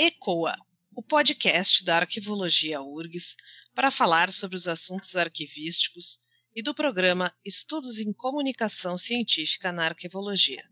[0.00, 0.54] ECOA,
[0.94, 3.34] o podcast da Arquivologia URGS
[3.74, 6.20] para falar sobre os assuntos arquivísticos
[6.54, 10.62] e do programa Estudos em Comunicação Científica na Arquivologia.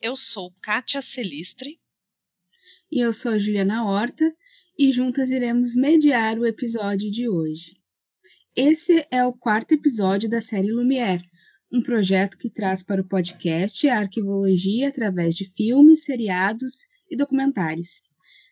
[0.00, 1.80] Eu sou Kátia Celistre.
[2.94, 4.30] E eu sou a Juliana Horta,
[4.78, 7.72] e juntas iremos mediar o episódio de hoje.
[8.54, 11.24] Esse é o quarto episódio da série Lumière,
[11.72, 18.02] um projeto que traz para o podcast a arquivologia através de filmes, seriados e documentários.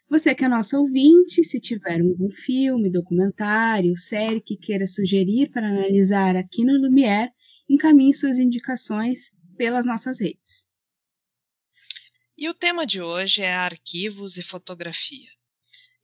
[0.08, 5.68] Você que é nosso ouvinte, se tiver algum filme, documentário, série que queira sugerir para
[5.68, 7.30] analisar aqui no Lumière,
[7.68, 10.69] encaminhe suas indicações pelas nossas redes.
[12.40, 15.28] E o tema de hoje é arquivos e fotografia.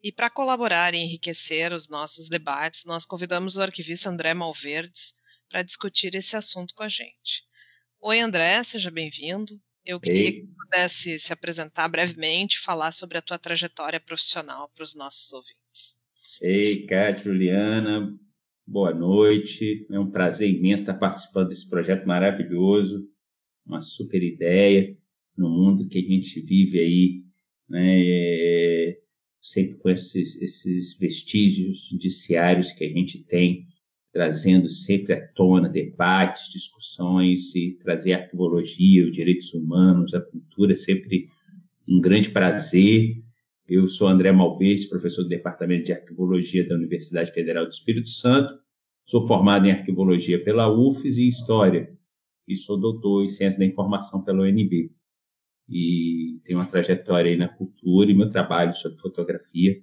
[0.03, 5.15] E para colaborar e enriquecer os nossos debates, nós convidamos o arquivista André Malverdes
[5.49, 7.43] para discutir esse assunto com a gente.
[8.03, 9.59] Oi, André, seja bem-vindo.
[9.83, 10.33] Eu queria Ei.
[10.43, 15.97] que pudesse se apresentar brevemente, falar sobre a tua trajetória profissional para os nossos ouvintes.
[16.43, 18.15] Ei, Cátia, Juliana,
[18.67, 19.87] boa noite.
[19.91, 23.09] É um prazer imenso estar participando desse projeto maravilhoso,
[23.65, 24.95] uma super ideia
[25.37, 27.25] no mundo que a gente vive aí,
[27.69, 28.99] né, é,
[29.41, 33.67] sempre com esses, esses vestígios judiciários que a gente tem,
[34.13, 40.73] trazendo sempre à tona debates, discussões, e trazer a arquivologia, os direitos humanos, a cultura,
[40.73, 41.29] é sempre
[41.87, 43.23] um grande prazer.
[43.69, 48.59] Eu sou André Malverde, professor do Departamento de Arquivologia da Universidade Federal do Espírito Santo.
[49.05, 51.93] Sou formado em Arquivologia pela UFES e História.
[52.49, 54.91] E sou doutor em Ciência da Informação pela UNB
[55.69, 59.77] e tenho uma trajetória aí na cultura e meu trabalho sobre fotografia,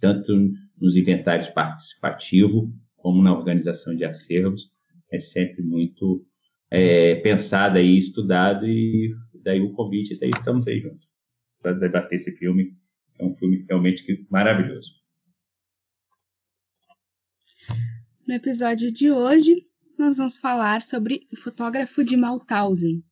[0.00, 0.32] tanto
[0.78, 4.70] nos inventários participativos como na organização de acervos,
[5.10, 6.24] é sempre muito
[6.70, 11.08] é, pensado e estudado e daí o convite, daí estamos aí juntos
[11.60, 12.76] para debater esse filme.
[13.18, 14.92] É um filme realmente maravilhoso.
[18.26, 19.66] No episódio de hoje,
[19.98, 23.04] nós vamos falar sobre o fotógrafo de Mauthausen,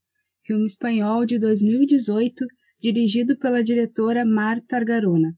[0.49, 2.47] filme espanhol de 2018,
[2.81, 5.37] dirigido pela diretora Marta Argarona.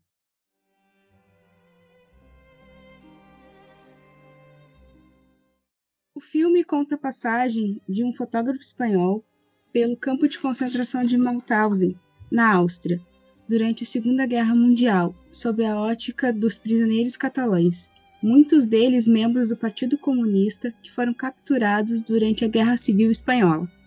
[6.14, 9.24] O filme conta a passagem de um fotógrafo espanhol
[9.72, 11.98] pelo campo de concentração de Mauthausen,
[12.30, 13.00] na Áustria,
[13.48, 17.90] durante a Segunda Guerra Mundial, sob a ótica dos prisioneiros catalães,
[18.22, 23.79] muitos deles membros do Partido Comunista que foram capturados durante a Guerra Civil Espanhola.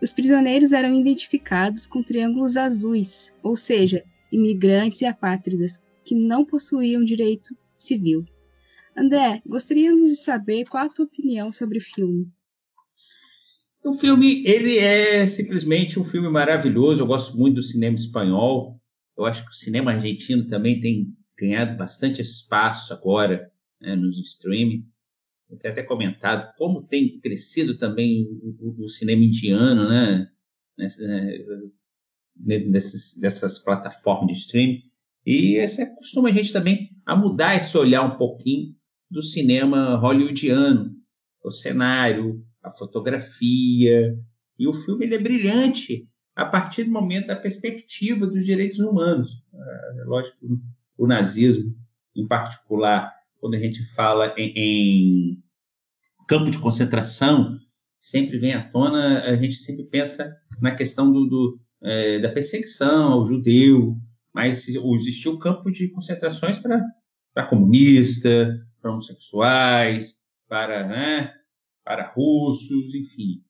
[0.00, 7.02] Os prisioneiros eram identificados com triângulos azuis, ou seja, imigrantes e apátridas que não possuíam
[7.02, 8.24] direito civil.
[8.96, 12.28] André, gostaríamos de saber qual a tua opinião sobre o filme.
[13.84, 17.02] O filme, ele é simplesmente um filme maravilhoso.
[17.02, 18.80] Eu gosto muito do cinema espanhol.
[19.16, 24.84] Eu acho que o cinema argentino também tem ganhado bastante espaço agora né, nos streaming
[25.58, 28.26] tenho até comentado como tem crescido também
[28.60, 30.28] o, o cinema indiano, né?
[32.36, 34.82] Nessas, dessas plataformas de streaming.
[35.24, 38.74] E esse acostuma a gente também a mudar esse olhar um pouquinho
[39.10, 40.94] do cinema hollywoodiano,
[41.42, 44.18] o cenário, a fotografia.
[44.58, 49.30] E o filme ele é brilhante a partir do momento da perspectiva dos direitos humanos.
[49.54, 50.36] É, lógico,
[50.98, 51.74] o nazismo,
[52.14, 55.42] em particular, quando a gente fala em, em
[56.28, 57.58] campo de concentração,
[57.98, 63.12] sempre vem à tona, a gente sempre pensa na questão do, do é, da perseguição
[63.12, 63.96] ao judeu,
[64.34, 70.16] mas existiu campo de concentrações para comunistas, para homossexuais,
[70.48, 71.32] para, né,
[71.84, 73.42] para russos, enfim.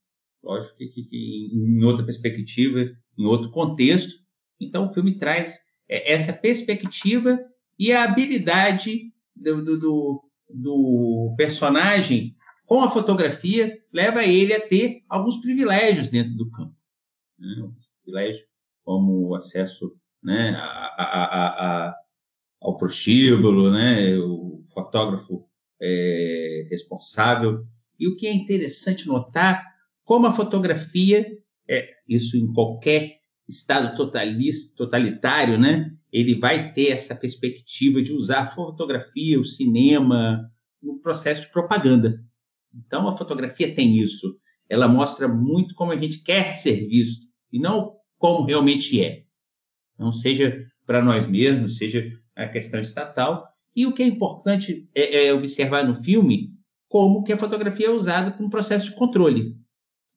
[0.42, 2.80] Lógico que, que, que, em outra perspectiva,
[3.18, 4.14] em outro contexto.
[4.60, 5.58] Então, o filme traz
[5.88, 7.38] é, essa perspectiva
[7.78, 12.34] e a habilidade do, do, do, do personagem
[12.66, 16.74] com a fotografia leva ele a ter alguns privilégios dentro do campo.
[17.38, 17.70] Né?
[18.02, 18.44] Privilégios
[18.84, 21.94] como o acesso né, a, a, a,
[22.60, 25.44] ao prostíbulo, né, o fotógrafo
[25.80, 27.64] é, responsável.
[27.98, 29.64] E o que é interessante notar,
[30.04, 31.26] como a fotografia,
[31.68, 33.18] é, isso em qualquer
[33.48, 33.96] estado
[34.76, 40.50] totalitário, né, ele vai ter essa perspectiva de usar a fotografia, o cinema,
[40.82, 42.24] no processo de propaganda.
[42.74, 44.38] Então, a fotografia tem isso.
[44.66, 49.24] Ela mostra muito como a gente quer ser visto e não como realmente é.
[49.98, 53.44] Não seja para nós mesmos, seja a questão estatal.
[53.74, 56.50] E o que é importante é, é observar no filme
[56.88, 59.54] como que a fotografia é usada para um processo de controle,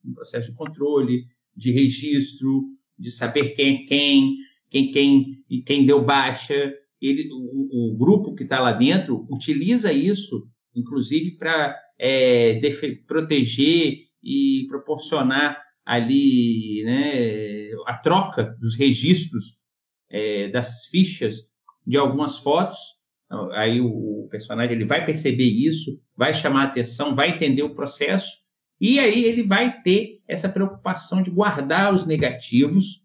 [0.06, 4.38] um processo de controle, de registro, de saber quem é quem,
[4.70, 6.74] quem quem quem deu baixa.
[7.02, 12.60] Ele, o, o grupo que está lá dentro utiliza isso, inclusive para é,
[13.08, 19.60] proteger e proporcionar ali né, a troca dos registros
[20.10, 21.38] é, das fichas
[21.86, 22.78] de algumas fotos.
[23.54, 28.32] Aí o, personagem ele vai perceber isso, vai chamar atenção, vai entender o processo
[28.80, 33.02] e aí ele vai ter essa preocupação de guardar os negativos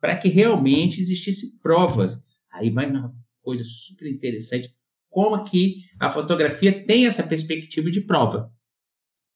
[0.00, 2.20] para que realmente existisse provas.
[2.52, 4.74] Aí vai uma coisa super interessante,
[5.08, 8.52] como que a fotografia tem essa perspectiva de prova.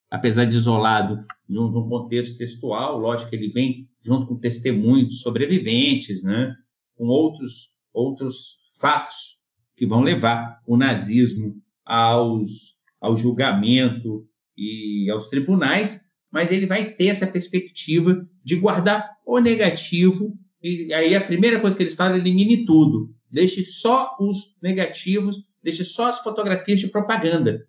[0.09, 4.37] Apesar de isolado de um, de um contexto textual, lógico que ele vem junto com
[4.37, 6.53] testemunhos sobreviventes, né?
[6.95, 9.39] com outros, outros fatos
[9.75, 11.55] que vão levar o nazismo
[11.85, 15.99] aos, ao julgamento e aos tribunais,
[16.31, 21.75] mas ele vai ter essa perspectiva de guardar o negativo e aí a primeira coisa
[21.75, 23.13] que eles falam é elimine tudo.
[23.29, 27.65] Deixe só os negativos, deixe só as fotografias de propaganda.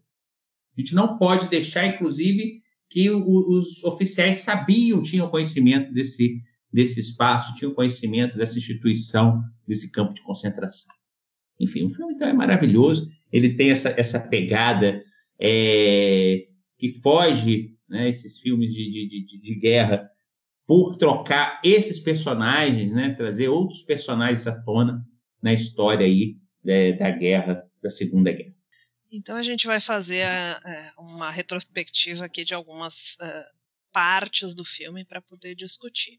[0.76, 2.60] A gente não pode deixar, inclusive,
[2.90, 6.42] que os oficiais sabiam, tinham conhecimento desse,
[6.72, 10.92] desse espaço, tinham conhecimento dessa instituição, desse campo de concentração.
[11.58, 13.08] Enfim, o filme então é maravilhoso.
[13.32, 15.02] Ele tem essa, essa pegada
[15.40, 16.46] é,
[16.78, 20.10] que foge, né, esses filmes de, de, de, de guerra,
[20.66, 25.04] por trocar esses personagens, né, trazer outros personagens à tona
[25.42, 28.54] na história aí é, da guerra, da Segunda Guerra.
[29.10, 33.46] Então a gente vai fazer é, uma retrospectiva aqui de algumas é,
[33.92, 36.18] partes do filme para poder discutir.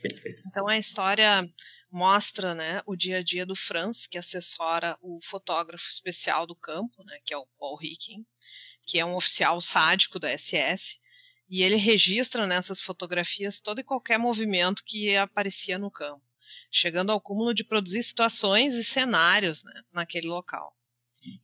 [0.00, 0.42] Perfeito.
[0.46, 1.46] Então a história
[1.90, 7.04] mostra né, o dia a dia do Franz, que assessora o fotógrafo especial do campo,
[7.04, 8.24] né, que é o Paul Hicking,
[8.86, 10.98] que é um oficial sádico da SS,
[11.52, 16.24] e ele registra nessas fotografias todo e qualquer movimento que aparecia no campo,
[16.70, 20.74] chegando ao cúmulo de produzir situações e cenários né, naquele local.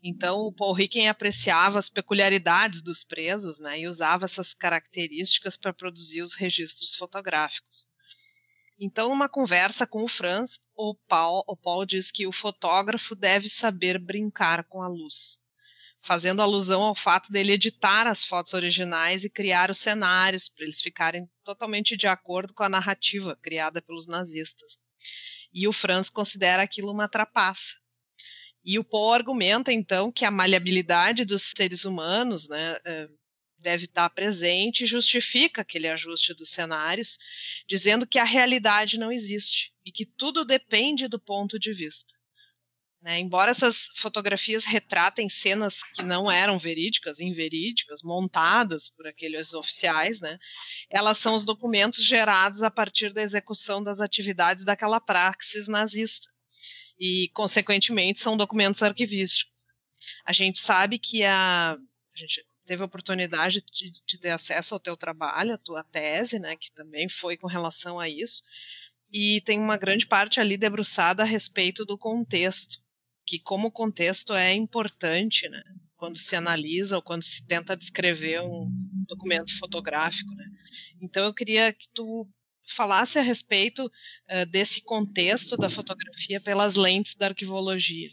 [0.03, 5.75] Então, o Paul Ricken apreciava as peculiaridades dos presos né, e usava essas características para
[5.75, 7.87] produzir os registros fotográficos.
[8.81, 13.51] Então, numa conversa com o Franz, o Paul, o Paul diz que o fotógrafo deve
[13.51, 15.39] saber brincar com a luz
[16.00, 20.81] fazendo alusão ao fato dele editar as fotos originais e criar os cenários para eles
[20.81, 24.79] ficarem totalmente de acordo com a narrativa criada pelos nazistas.
[25.53, 27.75] E o Franz considera aquilo uma trapaça.
[28.65, 33.09] E o Poe argumenta então que a maleabilidade dos seres humanos, né, é,
[33.59, 37.19] deve estar presente e justifica aquele ajuste dos cenários,
[37.67, 42.18] dizendo que a realidade não existe e que tudo depende do ponto de vista.
[43.00, 43.21] Né?
[43.21, 50.39] Embora essas fotografias retratem cenas que não eram verídicas, inverídicas, montadas por aqueles oficiais, né?
[50.91, 56.29] elas são os documentos gerados a partir da execução das atividades daquela praxis nazista.
[56.99, 59.65] E, consequentemente, são documentos arquivísticos.
[60.25, 64.81] A gente sabe que a, a gente teve a oportunidade de, de, ter acesso ao
[64.81, 68.43] teu trabalho, a tua tese, né, que também foi com relação a isso,
[69.12, 72.79] e tem uma grande parte ali debruçada a respeito do contexto
[73.29, 75.62] que como contexto é importante, né?
[75.99, 78.71] Quando se analisa ou quando se tenta descrever um
[79.07, 80.47] documento fotográfico, né?
[81.02, 82.26] Então eu queria que tu
[82.67, 88.09] falasse a respeito uh, desse contexto da fotografia pelas lentes da arquivologia.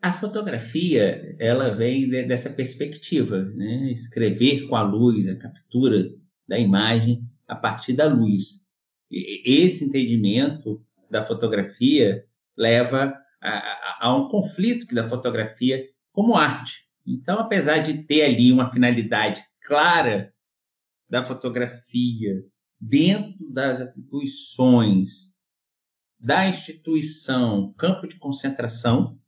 [0.00, 3.90] A fotografia, ela vem de, dessa perspectiva, né?
[3.92, 6.10] Escrever com a luz, a captura
[6.48, 8.58] da imagem a partir da luz.
[9.10, 12.24] E esse entendimento da fotografia
[12.56, 16.86] leva a um conflito da fotografia como arte.
[17.06, 20.32] Então, apesar de ter ali uma finalidade clara
[21.08, 22.42] da fotografia
[22.80, 25.30] dentro das atribuições
[26.18, 29.18] da instituição campo de concentração,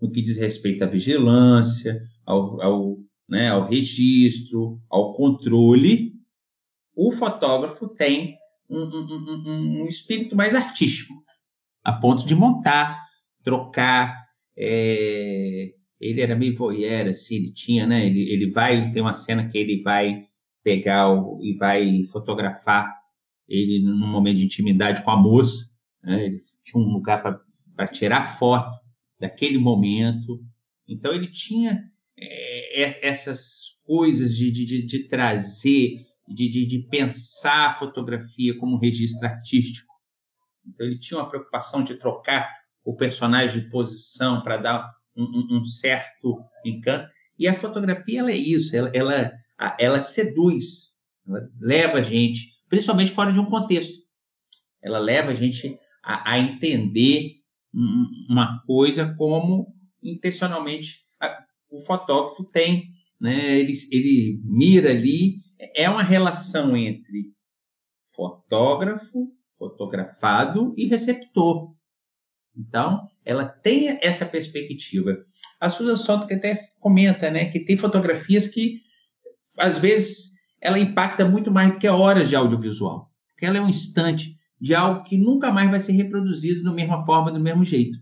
[0.00, 2.98] no que diz respeito à vigilância, ao, ao,
[3.28, 6.12] né, ao registro, ao controle,
[6.94, 8.36] o fotógrafo tem
[8.68, 11.14] um, um, um, um espírito mais artístico
[11.82, 13.07] a ponto de montar,
[13.48, 14.26] trocar.
[14.56, 15.72] É...
[15.98, 18.06] Ele era meio voyeur, assim, ele tinha, né?
[18.06, 20.26] Ele, ele vai, tem uma cena que ele vai
[20.62, 22.94] pegar o, e vai fotografar
[23.48, 25.64] ele num momento de intimidade com a moça.
[26.04, 26.26] Né?
[26.26, 27.22] Ele tinha um lugar
[27.74, 28.78] para tirar foto
[29.18, 30.40] daquele momento.
[30.86, 38.56] Então ele tinha é, essas coisas de, de, de trazer, de, de, pensar a fotografia
[38.58, 39.94] como um registro artístico
[40.66, 42.57] Então ele tinha uma preocupação de trocar
[42.88, 47.06] o personagem de posição para dar um, um, certo encanto.
[47.38, 49.30] E a fotografia ela é isso, ela, ela,
[49.78, 50.94] ela seduz,
[51.28, 53.98] ela leva a gente, principalmente fora de um contexto.
[54.82, 57.34] Ela leva a gente a, a entender
[57.74, 59.66] uma coisa como
[60.02, 62.88] intencionalmente a, o fotógrafo tem.
[63.20, 63.58] Né?
[63.58, 65.34] Ele, ele mira ali,
[65.76, 67.34] é uma relação entre
[68.16, 71.76] fotógrafo, fotografado e receptor.
[72.58, 75.16] Então, ela tem essa perspectiva.
[75.60, 78.80] A Susan Sontag até comenta né, que tem fotografias que,
[79.56, 83.10] às vezes, ela impacta muito mais do que horas de audiovisual.
[83.28, 87.06] Porque ela é um instante de algo que nunca mais vai ser reproduzido da mesma
[87.06, 87.96] forma, do mesmo jeito.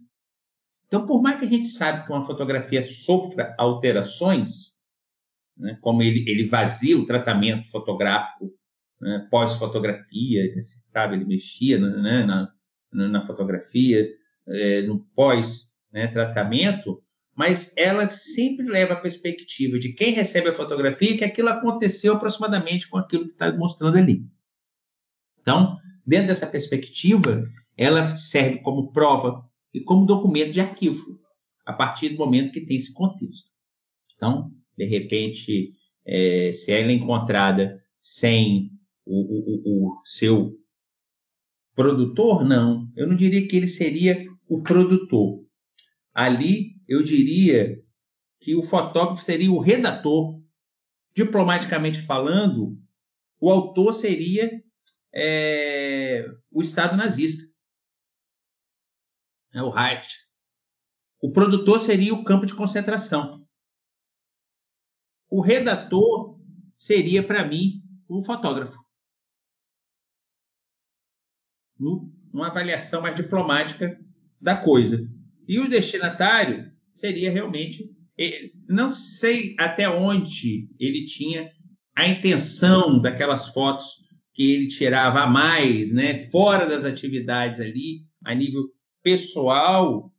[0.86, 4.76] Então, por mais que a gente saiba que uma fotografia sofra alterações,
[5.56, 8.54] né, como ele, ele vazia o tratamento fotográfico
[9.00, 12.52] né, pós-fotografia, acertava, ele mexia né, na,
[12.92, 14.08] na, fotografia,
[14.48, 16.98] é, no pós-tratamento, né,
[17.34, 22.88] mas ela sempre leva a perspectiva de quem recebe a fotografia que aquilo aconteceu aproximadamente
[22.88, 24.24] com aquilo que está mostrando ali.
[25.40, 27.44] Então, dentro dessa perspectiva,
[27.76, 31.20] ela serve como prova e como documento de arquivo,
[31.66, 33.50] a partir do momento que tem esse contexto.
[34.16, 35.74] Então, de repente,
[36.06, 38.70] é, se ela é encontrada sem
[39.04, 40.58] o, o, o, seu
[41.74, 42.90] produtor, não.
[42.96, 45.44] Eu não diria que ele seria o produtor.
[46.14, 47.82] Ali, eu diria
[48.40, 50.40] que o fotógrafo seria o redator.
[51.14, 52.78] Diplomaticamente falando,
[53.40, 54.62] o autor seria
[55.14, 57.42] é, o Estado nazista,
[59.54, 60.14] é o Reich.
[61.22, 63.48] O produtor seria o campo de concentração.
[65.30, 66.38] O redator
[66.78, 68.78] seria, para mim, o fotógrafo.
[71.78, 73.98] Numa avaliação mais diplomática
[74.40, 75.06] da coisa.
[75.46, 77.90] E o destinatário seria realmente.
[78.68, 81.50] Não sei até onde ele tinha
[81.94, 83.84] a intenção daquelas fotos
[84.32, 88.68] que ele tirava a mais, né, fora das atividades ali, a nível
[89.02, 90.12] pessoal,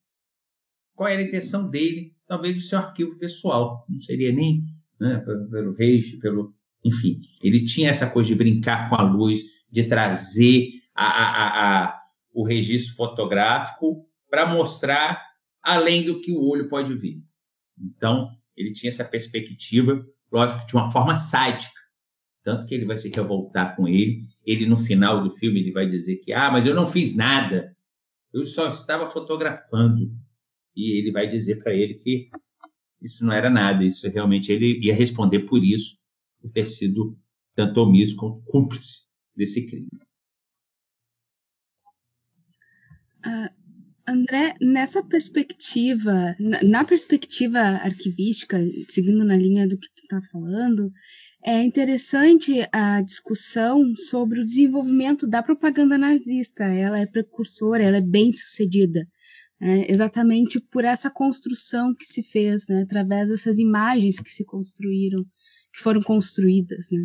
[0.95, 4.63] qual era a intenção dele, talvez do seu arquivo pessoal, não seria nem
[4.99, 5.19] né,
[5.51, 10.71] pelo Reich, pelo, enfim, ele tinha essa coisa de brincar com a luz, de trazer
[10.95, 12.01] a, a, a,
[12.33, 15.21] o registro fotográfico para mostrar
[15.61, 17.21] além do que o olho pode ver.
[17.79, 21.79] Então, ele tinha essa perspectiva, lógico, de uma forma sádica,
[22.43, 24.19] tanto que ele vai se revoltar com ele.
[24.45, 27.75] Ele, no final do filme, ele vai dizer que, ah, mas eu não fiz nada.
[28.33, 30.11] Eu só estava fotografando.
[30.75, 32.29] E ele vai dizer para ele que
[33.01, 33.83] isso não era nada.
[33.83, 35.97] Isso realmente ele ia responder por isso,
[36.39, 37.17] por ter sido
[37.53, 39.89] tanto omisso quanto cúmplice desse crime.
[43.25, 43.56] Uh,
[44.07, 46.33] André, nessa perspectiva,
[46.63, 50.89] na, perspectiva arquivística, seguindo na linha do que tu está falando,
[51.45, 56.63] é interessante a discussão sobre o desenvolvimento da propaganda nazista.
[56.63, 59.05] Ela é precursora, ela é bem sucedida,
[59.59, 59.85] né?
[59.89, 62.83] exatamente por essa construção que se fez, né?
[62.83, 65.21] através dessas imagens que se construíram,
[65.73, 66.87] que foram construídas.
[66.93, 67.01] Né?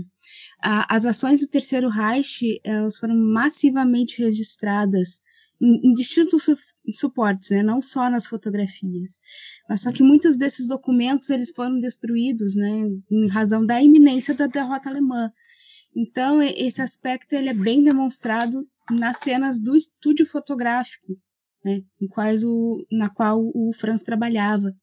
[0.89, 5.21] as ações do Terceiro Reich elas foram massivamente registradas
[5.63, 6.57] em, distintos su
[6.93, 7.63] suportes, né?
[7.63, 9.21] não só nas fotografias.
[9.69, 12.87] Mas só que muitos desses documentos eles foram destruídos né?
[13.11, 15.33] em razão da iminência da derrota alemã.
[15.95, 21.17] Então, esse aspecto ele é bem demonstrado nas cenas do estúdio fotográfico,
[21.65, 21.83] né?
[22.01, 22.09] em
[22.45, 24.75] o, na qual o Franz trabalhava.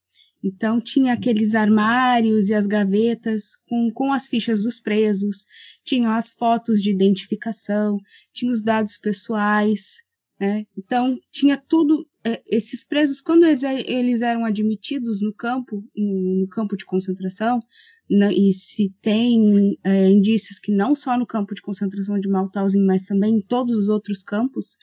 [0.42, 5.46] Então, tinha aqueles armários e as gavetas com, com as fichas dos presos,
[5.84, 7.98] tinham as fotos de identificação,
[8.32, 9.98] tinha os dados pessoais,
[10.39, 10.65] né?
[10.77, 12.08] Então, tinha tudo.
[12.24, 17.62] É, esses presos, quando eles, eles, eram admitidos no campo, no, no campo de concentração,
[18.10, 22.86] né, e se tem é, indícios que não só no campo de concentração de Mauthausen,
[22.86, 24.77] mas também em todos os outros campos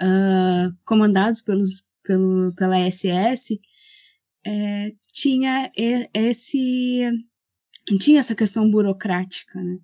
[0.00, 3.60] uh, comandados pelos, pelo, pela SS,
[4.46, 5.70] é, tinha
[6.14, 7.10] esse
[7.98, 9.62] tinha essa questão burocrática.
[9.62, 9.78] Né?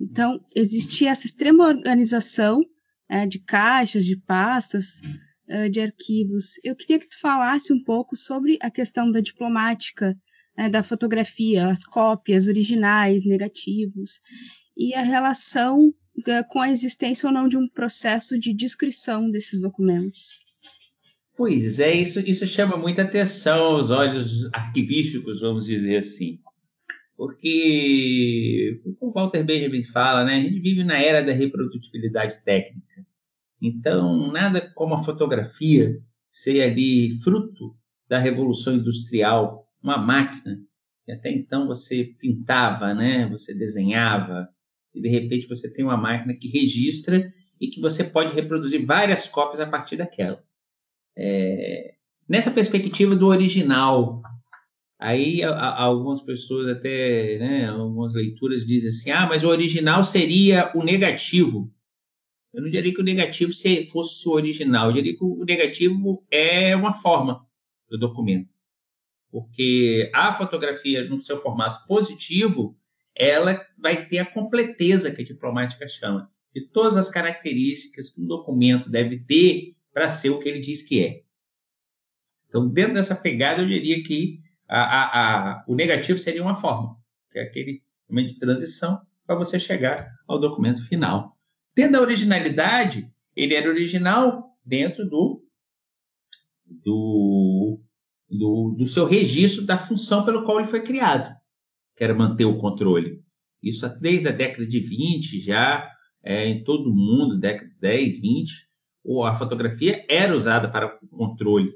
[0.00, 2.62] Então, existia essa extrema organização
[3.08, 5.00] é, de caixas, de pastas,
[5.48, 6.52] é, de arquivos.
[6.62, 10.16] Eu queria que tu falasse um pouco sobre a questão da diplomática,
[10.56, 14.20] é, da fotografia, as cópias originais, negativos,
[14.76, 15.92] e a relação
[16.26, 20.40] é, com a existência ou não de um processo de descrição desses documentos.
[21.36, 26.40] Pois é, isso, isso chama muita atenção aos olhos arquivísticos, vamos dizer assim.
[27.18, 33.04] Porque, como Walter Benjamin fala, né, a gente vive na era da reprodutibilidade técnica.
[33.60, 37.76] Então, nada como a fotografia ser ali fruto
[38.08, 40.60] da revolução industrial, uma máquina
[41.04, 43.26] que até então você pintava, né?
[43.30, 44.48] Você desenhava
[44.94, 47.26] e de repente você tem uma máquina que registra
[47.60, 50.40] e que você pode reproduzir várias cópias a partir daquela.
[51.16, 51.94] É...
[52.28, 54.22] Nessa perspectiva do original,
[54.98, 60.02] aí a, a, algumas pessoas até, né, algumas leituras dizem assim, ah, mas o original
[60.02, 61.72] seria o negativo.
[62.52, 63.52] Eu não diria que o negativo
[63.90, 67.46] fosse o original, eu diria que o negativo é uma forma
[67.88, 68.48] do documento.
[69.30, 72.76] Porque a fotografia, no seu formato positivo,
[73.14, 78.26] ela vai ter a completeza que a diplomática chama, de todas as características que um
[78.26, 81.22] documento deve ter para ser o que ele diz que é.
[82.48, 86.96] Então, dentro dessa pegada, eu diria que a, a, a, o negativo seria uma forma,
[87.30, 91.32] que é aquele momento de transição para você chegar ao documento final.
[91.74, 95.42] Dentro da originalidade, ele era original dentro do,
[96.66, 97.80] do,
[98.28, 101.34] do, do seu registro da função pelo qual ele foi criado,
[101.96, 103.22] que era manter o controle.
[103.62, 105.90] Isso desde a década de 20 já,
[106.22, 108.68] é, em todo o mundo, década de 10, 20,
[109.24, 111.74] a fotografia era usada para o controle,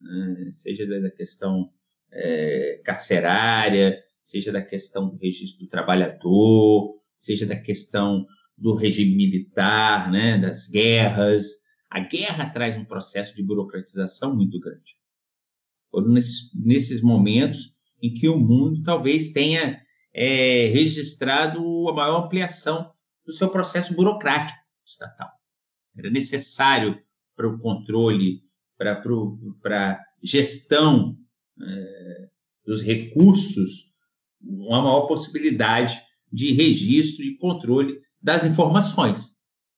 [0.00, 0.50] né?
[0.52, 1.72] seja da questão
[2.12, 8.26] é, carcerária, seja da questão do registro do trabalhador, seja da questão
[8.56, 11.44] do regime militar, né, das guerras.
[11.90, 14.96] A guerra traz um processo de burocratização muito grande.
[15.90, 19.80] Foram nesses, nesses momentos em que o mundo talvez tenha
[20.12, 22.92] é, registrado a maior ampliação
[23.24, 25.30] do seu processo burocrático estatal.
[25.96, 27.00] Era necessário
[27.36, 28.42] para o controle,
[28.76, 29.00] para
[29.92, 31.16] a gestão
[32.64, 33.90] dos recursos,
[34.40, 36.00] uma maior possibilidade
[36.32, 39.34] de registro e controle das informações.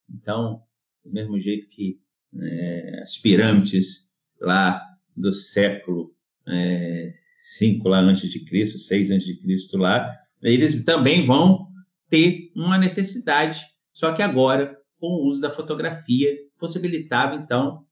[0.08, 0.62] Então,
[1.04, 1.98] do mesmo jeito que
[2.40, 4.08] é, as pirâmides
[4.40, 4.82] lá
[5.16, 6.14] do século
[6.46, 7.14] é,
[7.58, 10.08] 5 lá antes de Cristo, 6 antes de Cristo lá,
[10.42, 11.68] eles também vão
[12.08, 13.60] ter uma necessidade,
[13.92, 17.84] só que agora com o uso da fotografia possibilitava então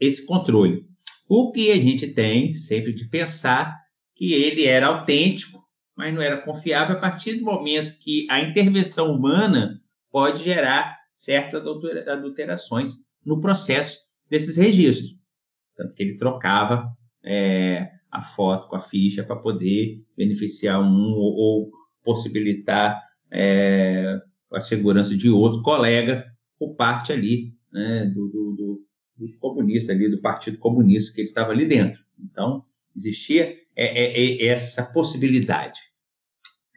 [0.00, 0.88] esse controle.
[1.36, 3.76] O que a gente tem sempre de pensar
[4.14, 5.64] que ele era autêntico
[5.96, 11.62] mas não era confiável a partir do momento que a intervenção humana pode gerar certas
[12.08, 12.94] adulterações
[13.24, 15.16] no processo desses registros.
[15.76, 16.88] Tanto que ele trocava
[17.22, 21.70] é, a foto com a ficha para poder beneficiar um ou, ou
[22.02, 24.20] possibilitar é,
[24.52, 26.24] a segurança de outro colega
[26.58, 28.86] por parte ali né, do, do, do,
[29.16, 32.02] dos comunistas ali, do Partido Comunista que ele estava ali dentro.
[32.18, 32.64] Então,
[32.96, 35.80] existia é, é, é essa possibilidade.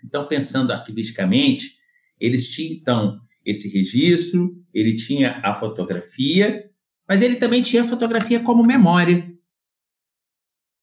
[0.04, 1.76] Então, pensando arquivisticamente,
[2.20, 6.70] eles tinham então esse registro, ele tinha a fotografia,
[7.08, 9.34] mas ele também tinha a fotografia como memória.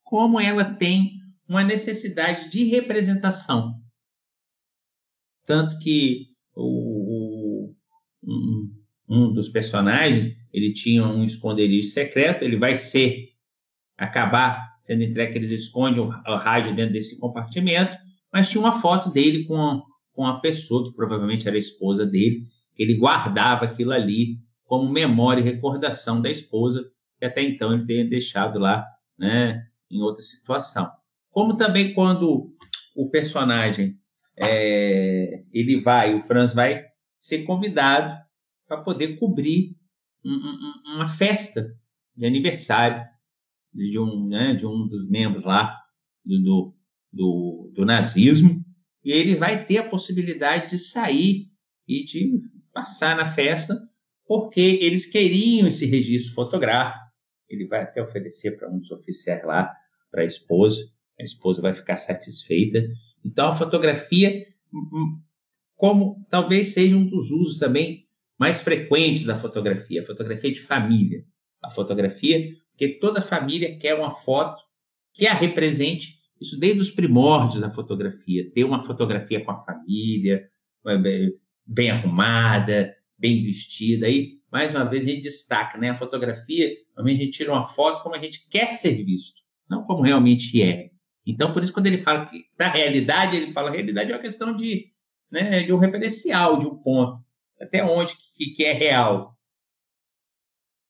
[0.03, 3.81] Como ela tem uma necessidade de representação.
[5.45, 7.75] Tanto que o,
[8.23, 8.75] um,
[9.09, 13.31] um dos personagens ele tinha um esconderijo secreto, ele vai ser
[13.99, 17.97] acabar sendo entregue, eles escondem o rádio dentro desse compartimento,
[18.33, 22.07] mas tinha uma foto dele com a, com a pessoa que provavelmente era a esposa
[22.07, 26.89] dele, que ele guardava aquilo ali como memória e recordação da esposa,
[27.19, 28.87] que até então ele tinha deixado lá,
[29.19, 30.89] né, em outra situação.
[31.31, 32.53] Como também quando
[32.95, 33.97] o personagem
[34.37, 36.85] é, ele vai, o Franz vai
[37.19, 38.23] ser convidado
[38.69, 39.75] para poder cobrir
[40.25, 41.75] um, um, uma festa
[42.17, 43.05] de aniversário
[43.73, 45.77] de um, né, de um dos membros lá
[46.25, 46.75] do, do,
[47.13, 48.65] do, do nazismo,
[49.05, 51.51] e ele vai ter a possibilidade de sair
[51.87, 52.41] e de
[52.73, 53.79] passar na festa,
[54.27, 57.05] porque eles queriam esse registro fotográfico.
[57.49, 59.71] Ele vai até oferecer para um dos oficiais lá,
[60.11, 60.81] para a esposa,
[61.21, 62.83] a esposa vai ficar satisfeita.
[63.25, 64.39] Então, a fotografia,
[65.77, 68.04] como talvez seja um dos usos também
[68.39, 71.25] mais frequentes da fotografia, a fotografia de família.
[71.63, 74.63] A fotografia, porque toda família quer uma foto
[75.13, 78.51] que a represente isso desde os primórdios da fotografia.
[78.53, 80.45] Ter uma fotografia com a família,
[81.67, 84.07] bem arrumada, bem vestida.
[84.07, 85.91] Aí, mais uma vez, a gente destaca, né?
[85.91, 90.03] A fotografia, a gente tira uma foto como a gente quer ser visto, não como
[90.03, 90.91] realmente é.
[91.27, 94.15] Então, por isso, quando ele fala que da realidade, ele fala que a realidade é
[94.15, 94.87] uma questão de,
[95.31, 97.24] né, de um referencial, de um ponto.
[97.65, 99.37] Até onde que, que é real.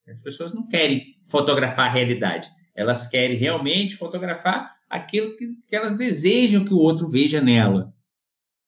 [0.06, 2.50] As pessoas não querem fotografar a realidade.
[2.74, 7.94] Elas querem realmente fotografar aquilo que, que elas desejam que o outro veja nela.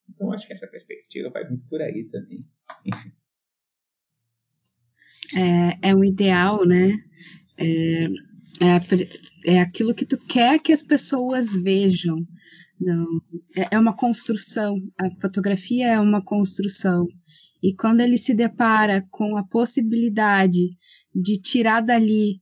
[0.09, 2.47] Então, acho que essa perspectiva vai muito por aí também.
[2.85, 3.13] Enfim.
[5.35, 6.93] é, é um ideal, né?
[7.59, 8.05] É,
[8.65, 12.27] é, é aquilo que tu quer que as pessoas vejam.
[12.81, 13.05] Não,
[13.57, 14.77] é, é uma construção.
[14.99, 17.07] A fotografia é uma construção.
[17.67, 20.69] E quando ele se depara com a possibilidade
[21.13, 22.41] de tirar dali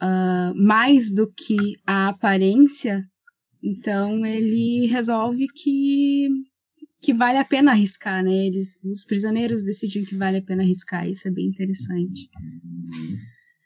[0.00, 3.04] uh, mais do que a aparência,
[3.62, 6.28] então ele resolve que
[7.02, 8.46] que vale a pena arriscar, né?
[8.46, 11.06] Eles, os prisioneiros decidem que vale a pena arriscar.
[11.06, 12.30] Isso é bem interessante.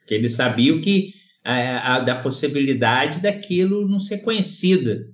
[0.00, 5.06] Porque eles sabiam que a, a, da possibilidade daquilo não ser conhecida.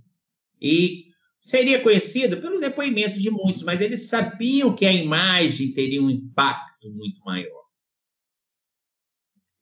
[0.58, 1.05] E
[1.46, 6.90] seria conhecida pelos depoimentos de muitos, mas eles sabiam que a imagem teria um impacto
[6.90, 7.62] muito maior.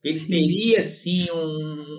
[0.03, 1.99] Ele teria, sim, um,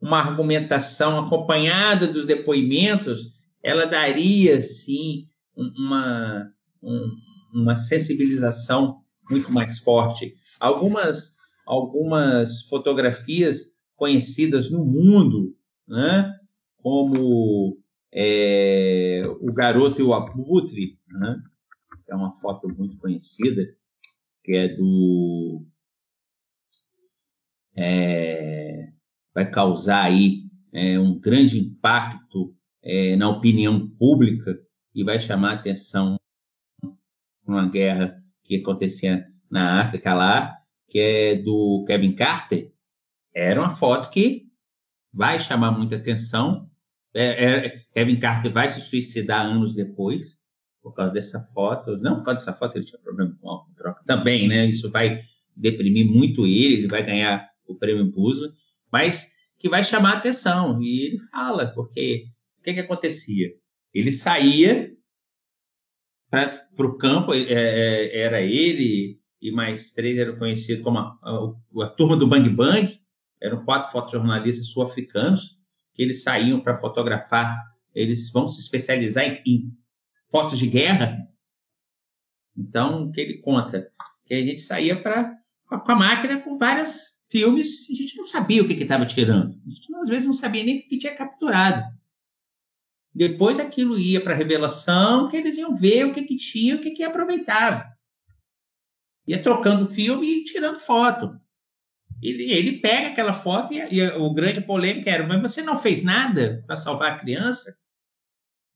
[0.00, 3.30] uma argumentação acompanhada dos depoimentos,
[3.62, 6.50] ela daria, sim, uma,
[6.82, 7.10] um,
[7.52, 10.32] uma sensibilização muito mais forte.
[10.58, 11.34] Algumas,
[11.66, 15.54] algumas fotografias conhecidas no mundo,
[15.86, 16.34] né?
[16.78, 17.79] como
[18.12, 21.42] é, O Garoto e o Abutre, né?
[22.08, 23.62] é uma foto muito conhecida,
[24.42, 25.64] que é do.
[27.76, 28.92] É,
[29.32, 34.60] vai causar aí é, um grande impacto é, na opinião pública
[34.94, 36.18] e vai chamar atenção
[37.46, 40.56] uma guerra que acontecia na África lá,
[40.88, 42.72] que é do Kevin Carter.
[43.34, 44.48] Era uma foto que
[45.12, 46.69] vai chamar muita atenção.
[47.14, 50.38] É, é, Kevin Carter vai se suicidar anos depois
[50.82, 51.96] por causa dessa foto.
[51.98, 53.74] Não por causa dessa foto, ele tinha problema com álcool
[54.06, 54.66] também, né?
[54.66, 55.20] Isso vai
[55.56, 58.52] deprimir muito ele, ele vai ganhar o prêmio Busla,
[58.90, 60.80] mas que vai chamar atenção.
[60.82, 62.26] E ele fala, porque
[62.58, 63.52] o que, que acontecia?
[63.92, 64.90] Ele saía
[66.30, 71.84] para o campo, é, é, era ele e mais três eram conhecidos como a, a,
[71.84, 73.00] a turma do Bang Bang,
[73.42, 75.59] eram quatro fotojornalistas sul-africanos,
[76.00, 77.62] que eles saíam para fotografar,
[77.94, 79.78] eles vão se especializar em, em,
[80.30, 81.28] fotos de guerra.
[82.56, 83.92] Então, o que ele conta?
[84.24, 85.36] Que a gente saía pra,
[85.66, 89.60] com a máquina com vários filmes, a gente não sabia o que estava tirando.
[89.66, 91.84] A gente, às vezes, não sabia nem o que tinha capturado.
[93.14, 96.80] Depois aquilo ia para a revelação, que eles iam ver o que, que tinha, o
[96.80, 97.84] que, que aproveitava.
[99.26, 101.38] Ia trocando filme e tirando foto.
[102.22, 106.02] Ele, ele pega aquela foto e, e o grande polêmica era: mas você não fez
[106.02, 107.76] nada para salvar a criança?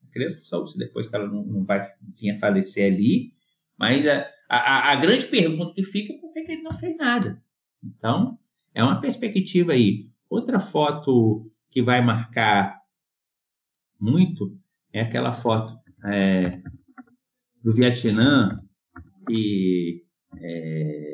[0.03, 3.35] A criança soube-se depois que ela não, não vai tinha falecer ali,
[3.79, 7.43] mas a, a, a, grande pergunta que fica é por que, ele não fez nada?
[7.83, 8.39] Então,
[8.73, 10.07] é uma perspectiva aí.
[10.31, 12.81] Outra foto que vai marcar
[14.01, 14.59] muito
[14.93, 16.63] é aquela foto é,
[17.63, 18.63] do Vietnã
[19.29, 20.03] e.
[20.37, 21.14] É,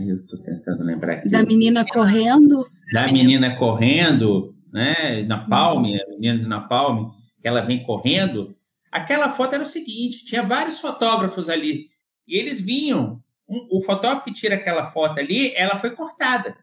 [0.00, 1.28] aí eu estou tentando lembrar aqui.
[1.28, 2.66] Da menina correndo.
[2.92, 5.22] Da menina correndo, né?
[5.22, 7.10] Na Palme, a menina na Palme,
[7.40, 8.56] que ela vem correndo.
[8.90, 11.88] Aquela foto era o seguinte: tinha vários fotógrafos ali.
[12.26, 13.22] E eles vinham.
[13.48, 16.56] Um, o fotógrafo que tira aquela foto ali, ela foi cortada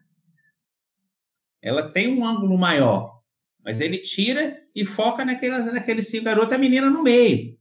[1.62, 3.20] ela tem um ângulo maior,
[3.62, 7.58] mas ele tira e foca naquele, naquele cinco garoto, a menina no meio.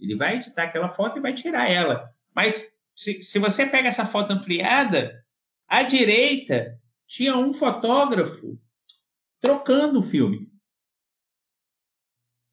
[0.00, 2.10] Ele vai editar aquela foto e vai tirar ela.
[2.34, 5.24] Mas se, se você pega essa foto ampliada,
[5.66, 8.58] à direita tinha um fotógrafo
[9.40, 10.48] trocando o filme.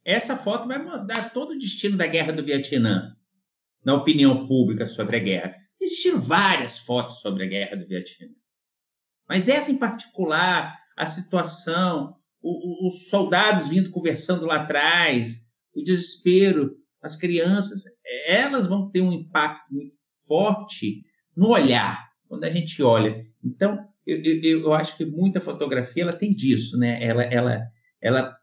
[0.04, 3.16] Essa foto vai mudar todo o destino da guerra do Vietnã,
[3.86, 5.56] na opinião pública sobre a guerra.
[5.80, 8.28] Existiram várias fotos sobre a guerra do Vietnã.
[9.30, 15.84] Mas essa em particular, a situação, o, o, os soldados vindo conversando lá atrás, o
[15.84, 17.84] desespero, as crianças,
[18.26, 21.04] elas vão ter um impacto muito forte
[21.36, 23.16] no olhar, quando a gente olha.
[23.44, 27.04] Então, eu, eu, eu acho que muita fotografia ela tem disso, né?
[27.04, 27.62] Ela, ela,
[28.02, 28.38] ela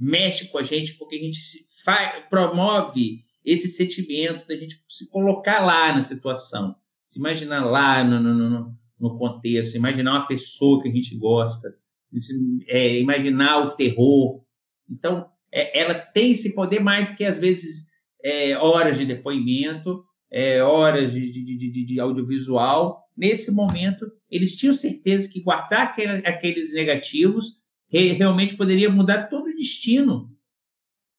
[0.00, 1.40] mexe com a gente porque a gente
[1.84, 6.76] faz, promove esse sentimento da gente se colocar lá na situação,
[7.08, 11.74] se imaginar lá no, no, no, no contexto, imaginar uma pessoa que a gente gosta,
[12.68, 14.44] é, imaginar o terror.
[14.88, 17.86] Então, é, ela tem esse poder mais do que, às vezes,
[18.22, 23.06] é, horas de depoimento, é, horas de, de, de, de, audiovisual.
[23.14, 29.54] Nesse momento, eles tinham certeza que guardar aqueles, aqueles negativos realmente poderia mudar todo o
[29.54, 30.34] destino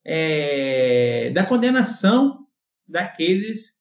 [0.04, 2.48] é, da condenação
[2.88, 3.74] daqueles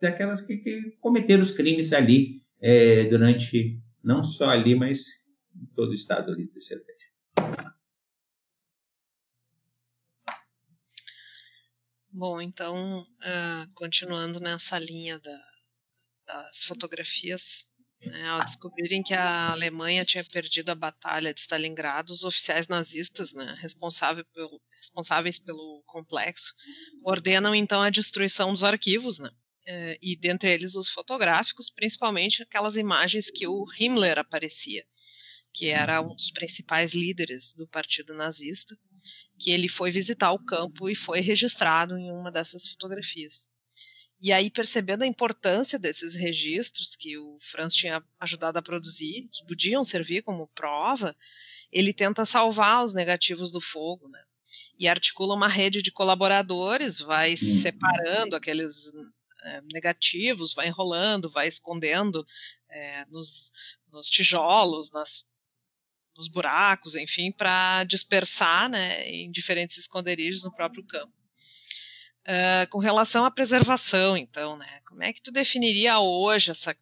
[0.00, 5.06] daquelas que, que cometeram os crimes ali é, durante não só ali, mas
[5.54, 7.75] em todo o estado ali do Ceará.
[12.18, 15.44] Bom, então, uh, continuando nessa linha da,
[16.26, 17.66] das fotografias
[18.00, 23.34] né, ao descobrirem que a Alemanha tinha perdido a batalha de Stalingrado, os oficiais nazistas,
[23.34, 26.54] né, responsáveis, pelo, responsáveis pelo complexo,
[27.04, 29.30] ordenam então a destruição dos arquivos, né,
[29.66, 34.86] eh, e dentre eles os fotográficos, principalmente aquelas imagens que o Himmler aparecia,
[35.56, 38.76] que era um dos principais líderes do partido nazista,
[39.38, 43.50] que ele foi visitar o campo e foi registrado em uma dessas fotografias.
[44.20, 49.46] E aí, percebendo a importância desses registros que o Franz tinha ajudado a produzir, que
[49.46, 51.16] podiam servir como prova,
[51.72, 54.22] ele tenta salvar os negativos do fogo, né?
[54.78, 58.90] E articula uma rede de colaboradores, vai separando aqueles
[59.42, 62.26] é, negativos, vai enrolando, vai escondendo
[62.70, 63.50] é, nos,
[63.90, 65.24] nos, tijolos, nas,
[66.16, 71.12] nos buracos, enfim, para dispersar né, em diferentes esconderijos no próprio campo.
[72.26, 74.80] Uh, com relação à preservação, então, né?
[74.84, 76.76] Como é que tu definiria hoje essa,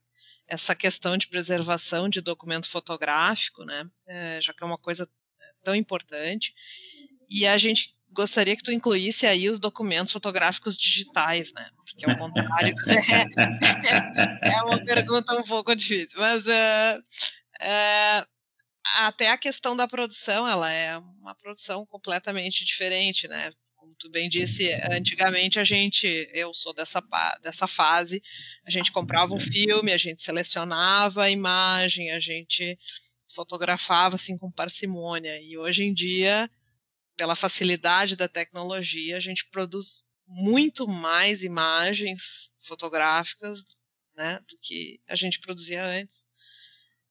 [0.48, 3.82] essa questão de preservação de documento fotográfico, né?
[4.08, 5.06] Uh, já que é uma coisa
[5.62, 6.54] tão importante.
[7.28, 11.68] E a gente gostaria que tu incluísse aí os documentos fotográficos digitais, né?
[11.76, 12.74] Porque ao contrário
[14.48, 17.02] é, é, uma pergunta um pouco difícil, mas uh,
[18.96, 23.50] até a questão da produção, ela é uma produção completamente diferente, né?
[23.84, 27.02] como tu bem disse, antigamente a gente, eu sou dessa,
[27.42, 28.22] dessa fase,
[28.64, 32.78] a gente comprava um filme, a gente selecionava a imagem, a gente
[33.34, 35.38] fotografava assim com parcimônia.
[35.40, 36.50] E hoje em dia,
[37.14, 43.64] pela facilidade da tecnologia, a gente produz muito mais imagens fotográficas
[44.16, 46.24] né, do que a gente produzia antes.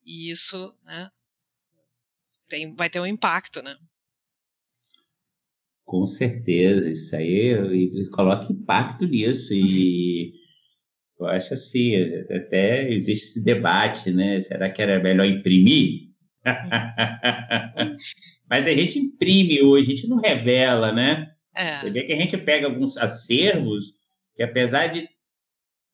[0.04, 1.12] E isso né,
[2.54, 3.76] tem, vai ter um impacto, né?
[5.84, 10.34] Com certeza, isso aí coloca impacto nisso e
[11.20, 11.96] eu acho assim,
[12.30, 14.40] até existe esse debate, né?
[14.40, 16.10] Será que era melhor imprimir?
[18.48, 21.32] Mas a gente imprime hoje, a gente não revela, né?
[21.56, 21.80] É.
[21.80, 23.96] Você vê que a gente pega alguns acervos
[24.36, 25.10] que apesar de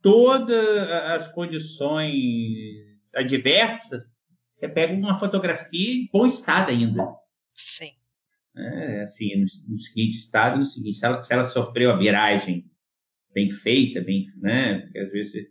[0.01, 2.09] todas as condições
[3.15, 4.13] adversas,
[4.59, 7.07] você pega uma fotografia em bom estado ainda.
[7.55, 7.91] Sim
[8.59, 12.65] né, assim, no, no, seguinte estado, no seguinte, se ela, se ela, sofreu a viragem
[13.33, 15.47] bem feita, bem, né, porque às vezes,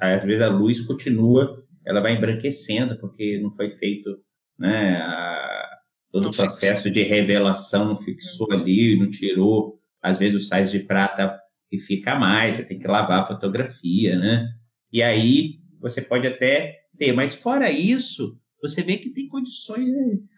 [0.00, 4.18] às vezes a luz continua, ela vai embranquecendo, porque não foi feito,
[4.58, 5.78] né, a,
[6.12, 6.92] todo não o processo fixou.
[6.92, 8.60] de revelação não fixou uhum.
[8.60, 11.38] ali, não tirou, às vezes o sais de prata
[11.72, 14.48] e fica mais, você tem que lavar a fotografia, né,
[14.92, 19.88] e aí você pode até ter, mas fora isso, você vê que tem condições.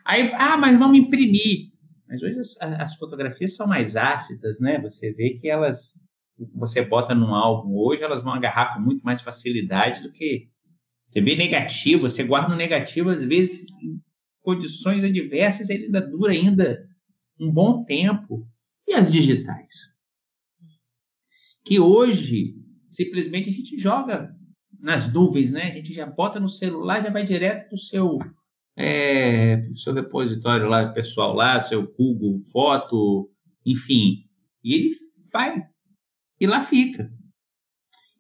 [0.05, 1.71] Aí, ah, mas vamos imprimir.
[2.09, 4.81] Mas hoje as, as, fotografias são mais ácidas, né?
[4.81, 5.95] Você vê que elas,
[6.55, 10.49] você bota num álbum hoje, elas vão agarrar com muito mais facilidade do que
[11.11, 14.01] você vê negativo, você guarda um negativo às vezes em
[14.43, 16.87] condições adversas, ele ainda dura ainda
[17.41, 18.47] um bom tempo.
[18.87, 19.75] E as digitais?
[21.65, 22.55] Que hoje
[22.91, 24.35] simplesmente a gente joga
[24.79, 25.65] nas nuvens, né?
[25.65, 28.19] A gente já bota no celular, já vai direto para o seu
[28.77, 33.29] é, seu repositório lá pessoal lá, seu Google Foto,
[33.67, 34.25] enfim,
[34.63, 34.97] e ele
[35.33, 35.67] vai
[36.41, 37.13] e lá fica.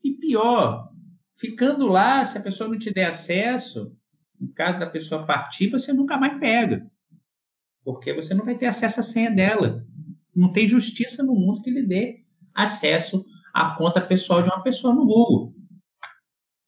[0.03, 0.90] E pior,
[1.37, 3.97] ficando lá, se a pessoa não te der acesso,
[4.40, 6.90] no caso da pessoa partir, você nunca mais pega,
[7.85, 9.87] porque você não vai ter acesso à senha dela.
[10.35, 14.94] Não tem justiça no mundo que lhe dê acesso à conta pessoal de uma pessoa
[14.94, 15.55] no Google.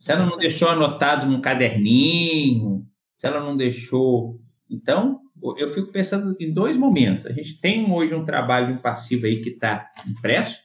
[0.01, 2.87] Se ela não deixou anotado num caderninho,
[3.19, 4.41] se ela não deixou.
[4.69, 5.21] Então,
[5.59, 7.27] eu fico pensando em dois momentos.
[7.27, 10.59] A gente tem hoje um trabalho, passivo aí que está impresso.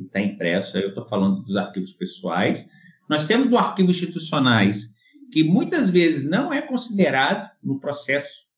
[0.00, 2.68] Está impresso, aí eu estou falando dos arquivos pessoais.
[3.08, 4.90] Nós temos do arquivo institucionais,
[5.32, 8.48] que muitas vezes não é considerado no processo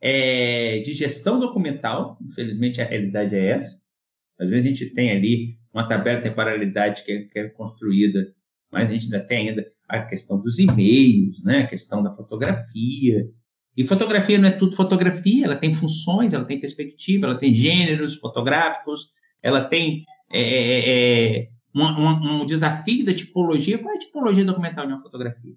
[0.00, 2.18] é, de gestão documental.
[2.20, 3.80] Infelizmente, a realidade é essa.
[4.38, 8.32] Às vezes a gente tem ali uma tabela de temporalidade que é, que é construída,
[8.72, 11.58] mas a gente ainda tem ainda a questão dos e-mails, né?
[11.58, 13.28] a questão da fotografia.
[13.76, 18.16] E fotografia não é tudo fotografia, ela tem funções, ela tem perspectiva, ela tem gêneros
[18.16, 19.10] fotográficos,
[19.42, 23.78] ela tem é, é, é um, um, um, desafio da tipologia.
[23.78, 25.54] Qual é a tipologia documental de uma fotografia?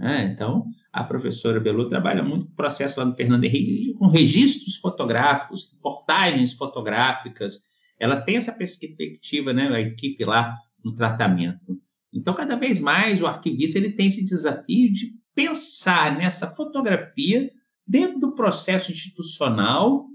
[0.00, 4.08] É, então, a professora Belu trabalha muito com o processo lá do Fernando Henrique com
[4.08, 7.65] registros fotográficos, portagens fotográficas.
[7.98, 11.80] Ela tem essa perspectiva, né, a equipe lá no tratamento.
[12.12, 17.48] Então, cada vez mais o arquivista ele tem esse desafio de pensar nessa fotografia
[17.86, 20.06] dentro do processo institucional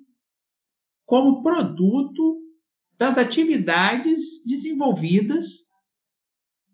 [1.06, 2.42] como produto
[2.98, 5.62] das atividades desenvolvidas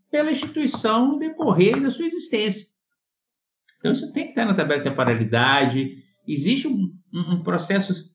[0.10, 2.68] pela instituição no decorrer da sua existência.
[3.80, 6.04] Então, isso tem que estar na tabela de temporalidade.
[6.28, 8.10] Existe um, um, um processo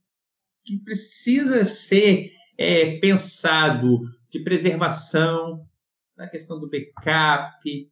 [0.65, 5.67] que precisa ser é, pensado de preservação,
[6.17, 7.91] da questão do backup,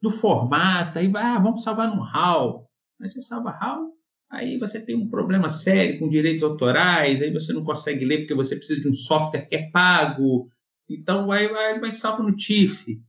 [0.00, 0.98] do formato.
[0.98, 2.68] Aí vai, ah, vamos salvar no RAW.
[2.98, 3.92] Mas você salva RAW,
[4.30, 8.34] aí você tem um problema sério com direitos autorais, aí você não consegue ler porque
[8.34, 10.48] você precisa de um software que é pago.
[10.88, 13.00] Então, vai, vai, vai salva no TIFF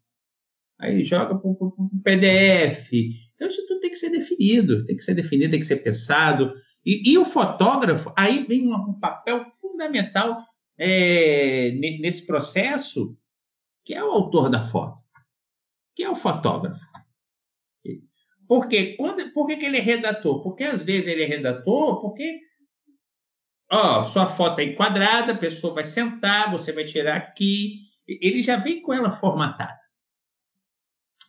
[0.80, 2.92] aí joga para um PDF.
[3.36, 6.52] Então, isso tudo tem que ser definido, tem que ser definido, tem que ser pensado.
[6.86, 10.38] E, e o fotógrafo, aí vem um, um papel fundamental
[10.78, 13.18] é, nesse processo,
[13.84, 14.98] que é o autor da foto,
[15.96, 16.86] que é o fotógrafo.
[18.48, 18.96] Por quê?
[18.98, 20.42] Quando, por que, que ele é redator?
[20.42, 22.40] Porque às vezes ele é redator porque
[23.72, 27.82] ó, sua foto é enquadrada, a pessoa vai sentar, você vai tirar aqui.
[28.08, 29.78] Ele já vem com ela formatada.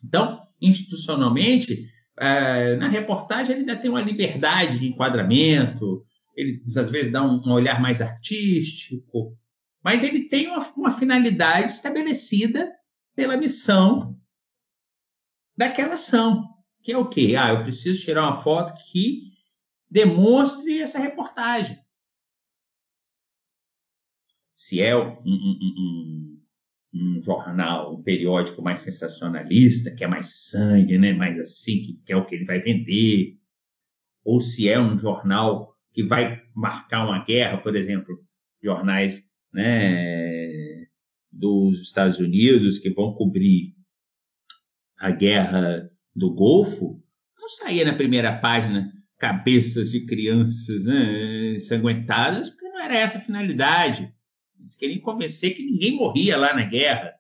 [0.05, 1.85] Então, institucionalmente,
[2.19, 6.05] é, na reportagem ele ainda tem uma liberdade de enquadramento,
[6.39, 9.37] ele às vezes dá um, um olhar mais artístico,
[9.83, 12.73] mas ele tem uma, uma finalidade estabelecida
[13.17, 14.17] pela missão
[15.57, 16.49] daquela ação,
[16.83, 17.35] que é o quê?
[17.37, 19.33] Ah, eu preciso tirar uma foto que
[19.91, 21.83] demonstre essa reportagem.
[24.55, 26.43] Se é um, um, um,
[26.95, 31.13] um jornal, um periódico mais sensacionalista, que é mais sangue, né?
[31.13, 33.37] mais assim, que, que é o que ele vai vender,
[34.25, 38.19] ou se é um jornal que vai marcar uma guerra, por exemplo,
[38.63, 39.23] jornais
[39.53, 40.87] né,
[41.31, 43.75] dos Estados Unidos que vão cobrir
[44.99, 47.03] a guerra do Golfo,
[47.39, 53.21] não saía na primeira página cabeças de crianças né, ensanguentadas, porque não era essa a
[53.21, 54.13] finalidade.
[54.59, 57.15] Eles queriam convencer que ninguém morria lá na guerra.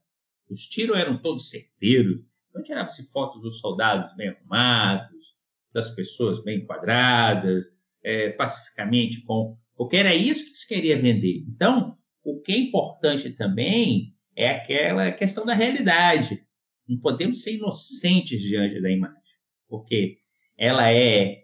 [0.50, 2.20] Os tiros eram todos certeiros.
[2.50, 5.36] Então tirava-se fotos dos soldados bem arrumados,
[5.72, 7.66] das pessoas bem enquadradas,
[8.08, 9.56] é, pacificamente com.
[9.76, 11.44] Porque era isso que se queria vender.
[11.48, 16.42] Então, o que é importante também é aquela questão da realidade.
[16.88, 19.16] Não podemos ser inocentes diante da imagem,
[19.68, 20.18] porque
[20.56, 21.42] ela é.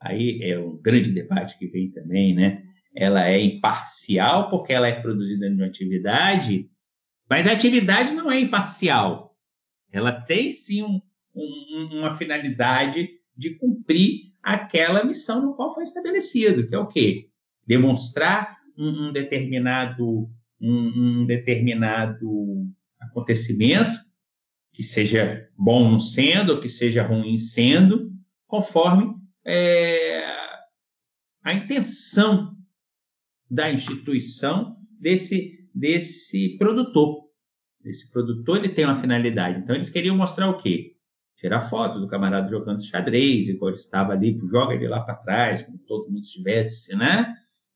[0.00, 2.62] Aí é um grande debate que vem também, né?
[2.94, 6.70] ela é imparcial porque ela é produzida em uma atividade,
[7.28, 9.36] mas a atividade não é imparcial.
[9.90, 11.00] Ela tem sim um,
[11.34, 17.30] um, uma finalidade de cumprir aquela missão no qual foi estabelecido, que é o quê?
[17.66, 20.30] Demonstrar um, um determinado
[20.60, 22.68] um, determinado
[23.00, 23.98] acontecimento
[24.72, 28.12] que seja bom sendo ou que seja ruim sendo,
[28.46, 30.24] conforme é,
[31.42, 32.56] a intenção
[33.48, 37.24] da instituição desse, desse produtor.
[37.84, 39.60] Esse produtor ele tem uma finalidade.
[39.60, 40.93] Então eles queriam mostrar o quê?
[41.44, 45.76] Tirar foto do camarada jogando xadrez, enquanto estava ali, joga ele lá para trás, como
[45.76, 47.30] todo mundo estivesse, né?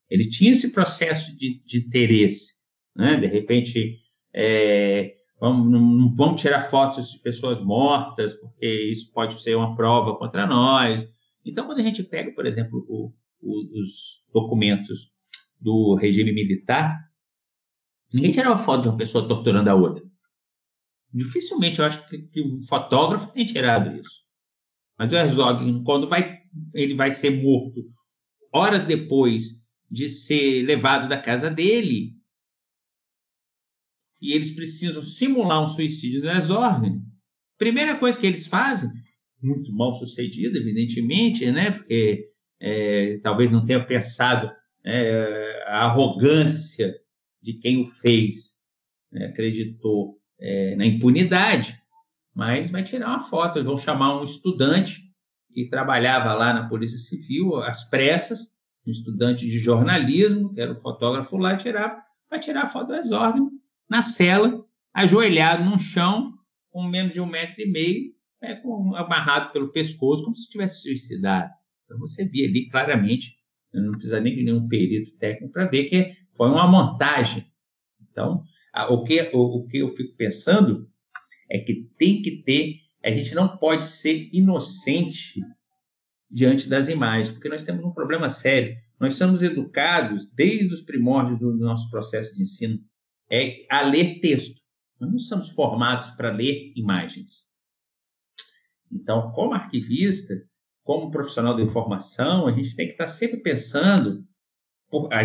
[0.09, 2.55] Ele tinha esse processo de, de interesse,
[2.95, 3.15] né?
[3.17, 3.99] De repente,
[4.33, 10.17] é, vamos, não vamos tirar fotos de pessoas mortas, porque isso pode ser uma prova
[10.17, 11.07] contra nós.
[11.45, 15.11] Então, quando a gente pega, por exemplo, o, o, os documentos
[15.61, 16.97] do regime militar,
[18.11, 20.08] ninguém tirava foto de uma pessoa torturando a outra.
[21.13, 24.23] Dificilmente eu acho que, que um fotógrafo tem tirado isso.
[24.97, 26.39] Mas o Herzog, quando vai,
[26.73, 27.83] ele vai ser morto
[28.51, 29.43] horas depois
[29.89, 32.13] de ser levado da casa dele,
[34.21, 37.01] e eles precisam simular um suicídio do Herzog,
[37.57, 38.89] primeira coisa que eles fazem,
[39.41, 41.71] muito mal sucedida, evidentemente, né?
[41.71, 42.25] porque
[42.59, 44.51] é, talvez não tenha pensado
[44.83, 46.93] é, a arrogância
[47.41, 48.57] de quem o fez,
[49.11, 51.79] né, acreditou é, na impunidade,
[52.33, 53.57] mas vai tirar uma foto.
[53.57, 55.01] Eles vão chamar um estudante
[55.51, 58.51] que trabalhava lá na Polícia Civil, às pressas,
[58.85, 62.95] um estudante de jornalismo, que era o fotógrafo lá, tirava, vai tirar a foto do
[62.95, 63.49] exórdio
[63.89, 64.63] na cela,
[64.93, 66.33] ajoelhado num chão,
[66.71, 70.81] com menos de um metro e meio, é, com, amarrado pelo pescoço, como se tivesse
[70.83, 71.49] suicidado.
[71.85, 73.39] Então você via ali claramente
[73.73, 77.45] não precisa nem de nenhum perito técnico para ver que foi uma montagem.
[78.01, 78.43] Então,
[78.89, 80.89] o que, o, o que eu fico pensando
[81.49, 85.41] é que tem que ter, a gente não pode ser inocente
[86.29, 88.75] diante das imagens, porque nós temos um problema sério.
[88.99, 92.79] Nós somos educados desde os primórdios do nosso processo de ensino
[93.31, 94.59] é a ler texto.
[94.99, 97.47] Nós não somos formados para ler imagens.
[98.91, 100.33] Então, como arquivista,
[100.83, 104.27] como profissional da informação, a gente tem que estar sempre pensando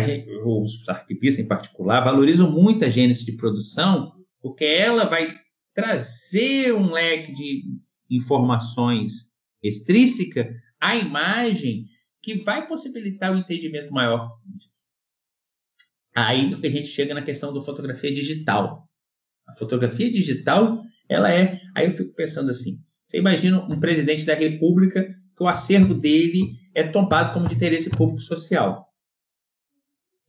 [0.01, 4.11] gente, os arquivistas em particular valorizam muito a gênese de produção,
[4.41, 5.35] porque ela vai
[5.73, 7.63] trazer um leque de
[8.09, 11.85] informações extrínseca à imagem
[12.21, 14.31] que vai possibilitar o um entendimento maior.
[16.15, 18.87] Aí que a gente chega na questão da fotografia digital.
[19.47, 21.59] A fotografia digital, ela é.
[21.75, 26.57] Aí eu fico pensando assim: você imagina um presidente da República que o acervo dele
[26.73, 28.84] é tombado como de interesse público social.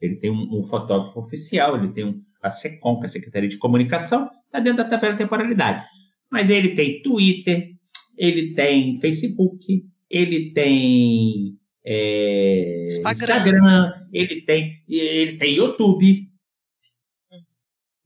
[0.01, 3.49] Ele tem um, um fotógrafo oficial, ele tem um, a SECOM, que é a Secretaria
[3.49, 5.85] de Comunicação, está dentro da tabela temporalidade.
[6.31, 7.75] Mas ele tem Twitter,
[8.17, 13.13] ele tem Facebook, ele tem é, Instagram.
[13.13, 16.29] Instagram, ele tem, ele tem YouTube.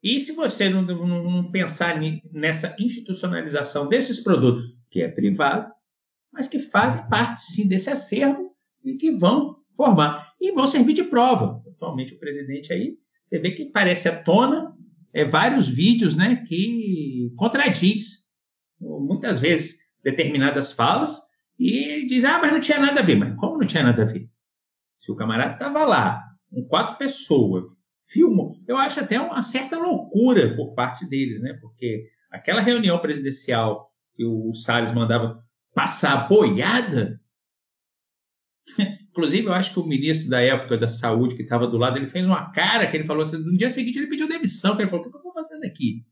[0.02, 2.00] E se você não, não, não, pensar
[2.32, 5.70] nessa institucionalização desses produtos, que é privado,
[6.32, 11.04] mas que fazem parte sim desse acervo e que vão formar e vão servir de
[11.04, 11.62] prova.
[11.80, 14.76] Atualmente o presidente aí, você vê que parece à tona
[15.14, 18.26] é, vários vídeos né, que contradiz
[18.78, 21.18] muitas vezes determinadas falas
[21.58, 23.16] e diz, ah, mas não tinha nada a ver.
[23.16, 24.28] Mas como não tinha nada a ver?
[24.98, 27.64] Se o camarada estava lá, com quatro pessoas,
[28.06, 31.54] filmou, eu acho até uma certa loucura por parte deles, né?
[31.62, 35.42] Porque aquela reunião presidencial que o Salles mandava
[35.74, 37.18] passar boiada,
[39.10, 42.06] Inclusive, eu acho que o ministro da época da saúde, que estava do lado, ele
[42.06, 44.90] fez uma cara que ele falou assim: no dia seguinte ele pediu demissão, que ele
[44.90, 46.04] falou: o que eu estou fazendo aqui?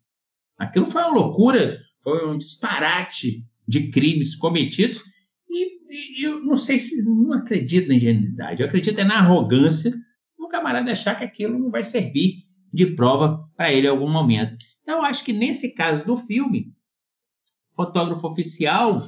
[0.58, 5.00] Aquilo foi uma loucura, foi um disparate de crimes cometidos.
[5.48, 9.94] E, e eu não sei se não acredito na ingenuidade, eu acredito é na arrogância
[10.36, 14.56] do camarada achar que aquilo não vai servir de prova para ele em algum momento.
[14.82, 16.74] Então, eu acho que nesse caso do filme,
[17.74, 19.00] fotógrafo oficial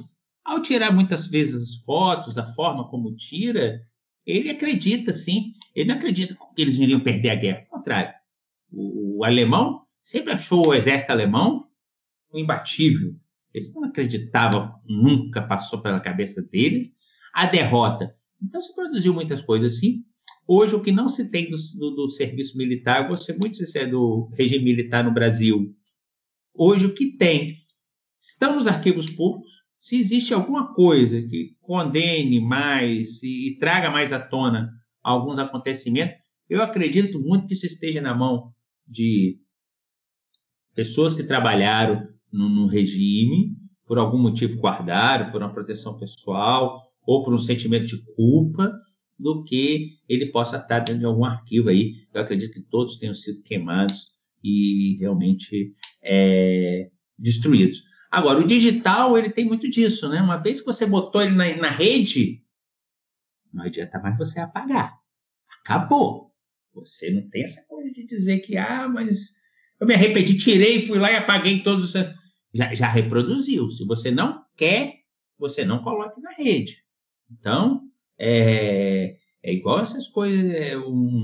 [0.44, 3.80] ao tirar muitas vezes as fotos da forma como tira,
[4.26, 5.52] ele acredita, sim.
[5.74, 7.66] Ele não acredita que eles iriam perder a guerra.
[7.70, 8.14] Ao contrário.
[8.72, 11.68] O, o alemão sempre achou o exército alemão
[12.32, 13.14] imbatível.
[13.52, 16.92] Eles não acreditavam, nunca passou pela cabeça deles
[17.32, 18.14] a derrota.
[18.40, 20.04] Então se produziu muitas coisas assim.
[20.46, 23.90] Hoje, o que não se tem do, do, do serviço militar, vou ser muito sincero,
[23.90, 25.74] do regime militar no Brasil.
[26.54, 27.56] Hoje, o que tem
[28.20, 34.12] estão nos arquivos públicos, se existe alguma coisa que condene mais e, e traga mais
[34.12, 34.70] à tona
[35.02, 36.16] alguns acontecimentos,
[36.48, 38.52] eu acredito muito que isso esteja na mão
[38.86, 39.38] de
[40.74, 43.56] pessoas que trabalharam no, no, regime,
[43.86, 48.70] por algum motivo guardaram, por uma proteção pessoal ou por um sentimento de culpa,
[49.18, 51.94] do que ele possa estar dentro de algum arquivo aí.
[52.12, 54.06] Eu acredito que todos tenham sido queimados
[54.42, 57.82] e realmente é, destruídos.
[58.10, 60.20] Agora, o digital, ele tem muito disso, né?
[60.20, 62.42] Uma vez que você botou ele na, na rede,
[63.52, 64.98] não adianta mais você apagar.
[65.62, 66.34] Acabou.
[66.74, 69.32] Você não tem essa coisa de dizer que, ah, mas
[69.80, 72.02] eu me arrependi, tirei, fui lá e apaguei todos os.
[72.52, 73.70] Já, já reproduziu.
[73.70, 74.94] Se você não quer,
[75.38, 76.78] você não coloque na rede.
[77.30, 77.82] Então,
[78.18, 80.52] é, é igual essas coisas.
[80.52, 81.22] É, um,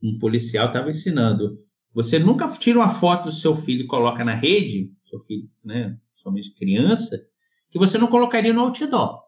[0.00, 1.58] um policial estava ensinando.
[1.92, 5.98] Você nunca tira uma foto do seu filho e coloca na rede seu filho, né,
[6.16, 7.22] somente criança,
[7.70, 9.22] que você não colocaria no outdoor.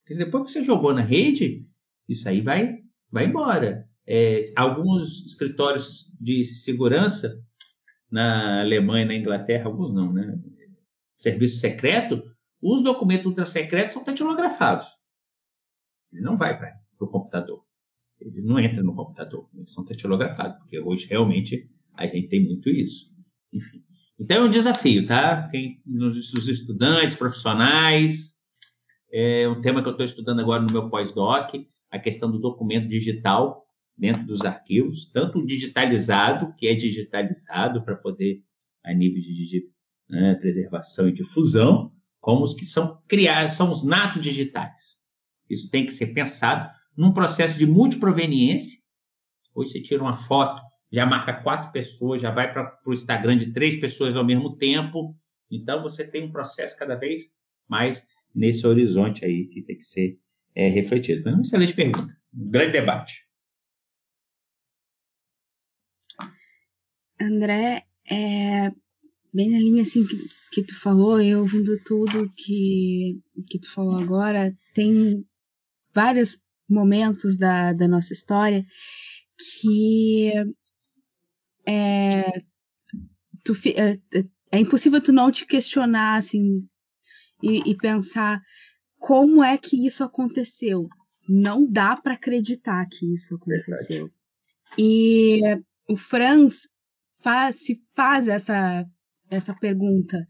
[0.00, 1.68] Porque depois que você jogou na rede,
[2.08, 2.78] isso aí vai,
[3.10, 3.88] vai embora.
[4.06, 7.42] É, alguns escritórios de segurança
[8.08, 10.38] na Alemanha e na Inglaterra, alguns não, né?
[11.16, 12.22] Serviço secreto,
[12.62, 14.86] os documentos ultra-secretos são datilografados.
[16.12, 17.64] Ele não vai para o computador.
[18.20, 19.48] Ele não entra no computador.
[19.54, 23.12] Eles são datilografados, porque hoje realmente a gente tem muito isso.
[23.52, 23.85] Enfim.
[24.18, 25.48] Então é um desafio, tá?
[25.48, 28.34] Quem, os estudantes, profissionais,
[29.12, 31.54] é um tema que eu estou estudando agora no meu pós-doc,
[31.90, 38.42] a questão do documento digital dentro dos arquivos, tanto digitalizado, que é digitalizado para poder,
[38.84, 39.70] a nível de
[40.08, 44.96] né, preservação e difusão, como os que são criados, são os natos digitais.
[45.48, 48.78] Isso tem que ser pensado num processo de multiproveniência.
[49.54, 50.60] Hoje você tira uma foto
[50.90, 55.16] já marca quatro pessoas, já vai para o Instagram de três pessoas ao mesmo tempo.
[55.50, 57.32] Então você tem um processo cada vez
[57.68, 60.18] mais nesse horizonte aí que tem que ser
[60.54, 61.28] é, refletido.
[61.28, 63.26] Uma excelente pergunta, um grande debate.
[67.20, 68.70] André, é,
[69.32, 70.16] bem na linha assim que,
[70.52, 75.26] que tu falou, eu ouvindo tudo que, que tu falou agora, tem
[75.94, 78.64] vários momentos da, da nossa história
[79.38, 80.32] que
[81.66, 82.42] é,
[83.44, 86.66] tu, é, é, é, impossível tu não te questionar assim
[87.42, 88.40] e, e, pensar
[88.98, 90.88] como é que isso aconteceu,
[91.28, 94.06] Não dá para acreditar que isso aconteceu.
[94.06, 94.12] Verdade.
[94.78, 95.40] E
[95.88, 96.68] o Franz
[97.22, 98.86] faz, se faz essa,
[99.30, 100.26] essa pergunta.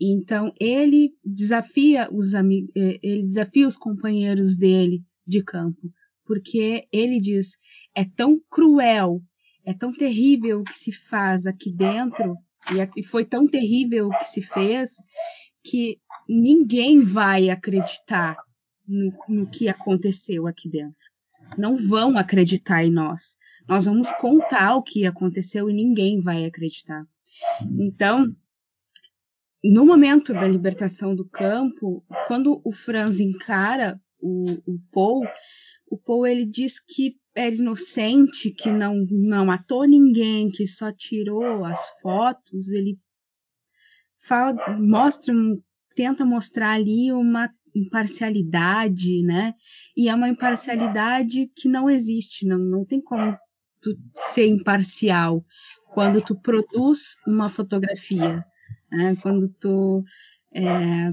[0.00, 5.92] Então ele desafia os eh, ele desafia os companheiros dele de campo,
[6.24, 7.56] porque ele diz:
[7.94, 9.22] é tão cruel,
[9.64, 12.36] é tão terrível o que se faz aqui dentro
[12.70, 14.94] é, e foi tão terrível o que se fez
[15.62, 15.98] que
[16.28, 18.36] ninguém vai acreditar
[18.86, 21.06] no, no que aconteceu aqui dentro.
[21.58, 23.36] Não vão acreditar em nós.
[23.68, 27.06] Nós vamos contar o que aconteceu e ninguém vai acreditar.
[27.78, 28.34] Então,
[29.62, 35.26] no momento da libertação do campo, quando o Franz encara o, o Paul,
[35.86, 41.64] o Paul ele diz que é inocente, que não, não matou ninguém, que só tirou
[41.64, 42.68] as fotos.
[42.68, 42.96] Ele
[44.18, 45.34] fala, mostra,
[45.94, 49.54] tenta mostrar ali uma imparcialidade, né?
[49.96, 53.36] E é uma imparcialidade que não existe, não, não tem como
[53.80, 55.44] tu ser imparcial
[55.92, 58.44] quando tu produz uma fotografia,
[58.90, 59.16] né?
[59.20, 60.04] Quando tu
[60.54, 61.12] é,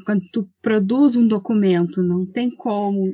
[0.00, 3.12] quando tu produz um documento, não tem como,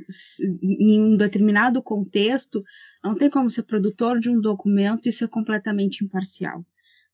[0.63, 2.63] em um determinado contexto,
[3.03, 6.65] não tem como ser produtor de um documento e ser completamente imparcial.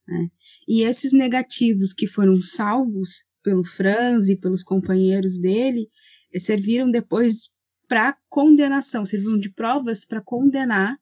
[0.07, 0.29] Né?
[0.67, 5.87] E esses negativos que foram salvos pelo Franz e pelos companheiros dele
[6.33, 7.49] eh, serviram depois
[7.87, 10.97] para condenação, serviram de provas para condenar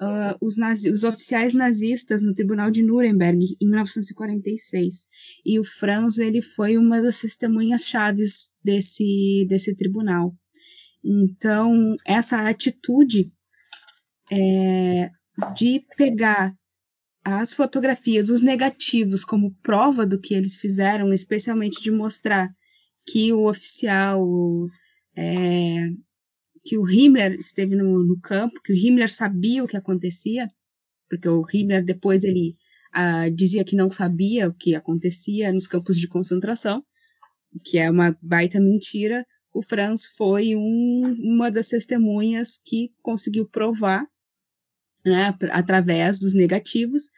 [0.00, 5.08] uh, os, nazi os, oficiais nazistas no Tribunal de Nuremberg em 1946.
[5.44, 10.34] E o Franz ele foi uma das testemunhas chaves desse, desse tribunal.
[11.04, 13.30] Então, essa atitude
[14.32, 15.10] é,
[15.54, 16.54] de pegar
[17.24, 22.50] as fotografias, os negativos, como prova do que eles fizeram, especialmente de mostrar
[23.06, 24.26] que o oficial,
[25.16, 25.90] é,
[26.64, 30.50] que o Himmler esteve no, no, campo, que o Himmler sabia o que acontecia,
[31.08, 32.56] porque o Himmler depois ele
[32.92, 36.82] ah, dizia que não sabia o que acontecia nos campos de concentração,
[37.64, 39.26] que é uma baita mentira.
[39.52, 44.06] O Franz foi um, uma das testemunhas que conseguiu provar
[45.04, 47.10] né, através dos negativos,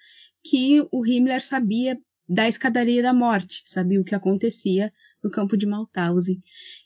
[0.42, 1.96] que o Himmler sabia
[2.28, 4.92] da escadaria da morte, sabia o que acontecia
[5.22, 6.40] no campo de Mauthausen.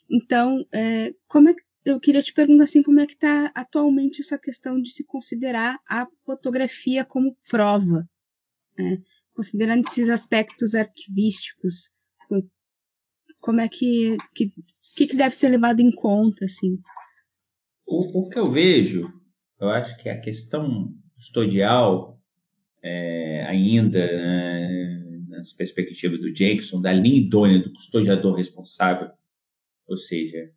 [0.07, 4.21] Então, é, como é que eu queria te perguntar assim, como é que está atualmente
[4.21, 8.07] essa questão de se considerar a fotografia como prova,
[8.77, 9.01] né?
[9.33, 11.89] considerando esses aspectos arquivísticos,
[13.39, 14.51] como é que, que,
[14.95, 16.77] que deve ser levado em conta, assim?
[17.85, 19.11] O, o que eu vejo
[19.61, 22.19] eu acho que a questão custodial,
[22.81, 29.11] é, ainda né, nas perspectivas do Jackson, da linha idônea do custodiador responsável,
[29.87, 30.51] ou seja,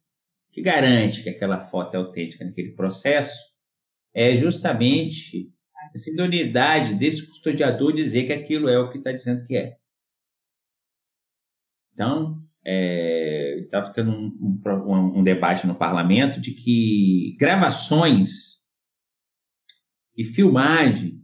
[0.55, 3.45] que garante que aquela foto é autêntica naquele processo,
[4.15, 5.53] é justamente
[5.93, 9.77] essa idoneidade desse custodiador dizer que aquilo é o que está dizendo que é.
[11.93, 18.61] Então, estava é, tendo um, um, um, debate no parlamento de que gravações
[20.17, 21.21] e filmagens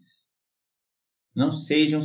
[1.35, 2.01] não sejam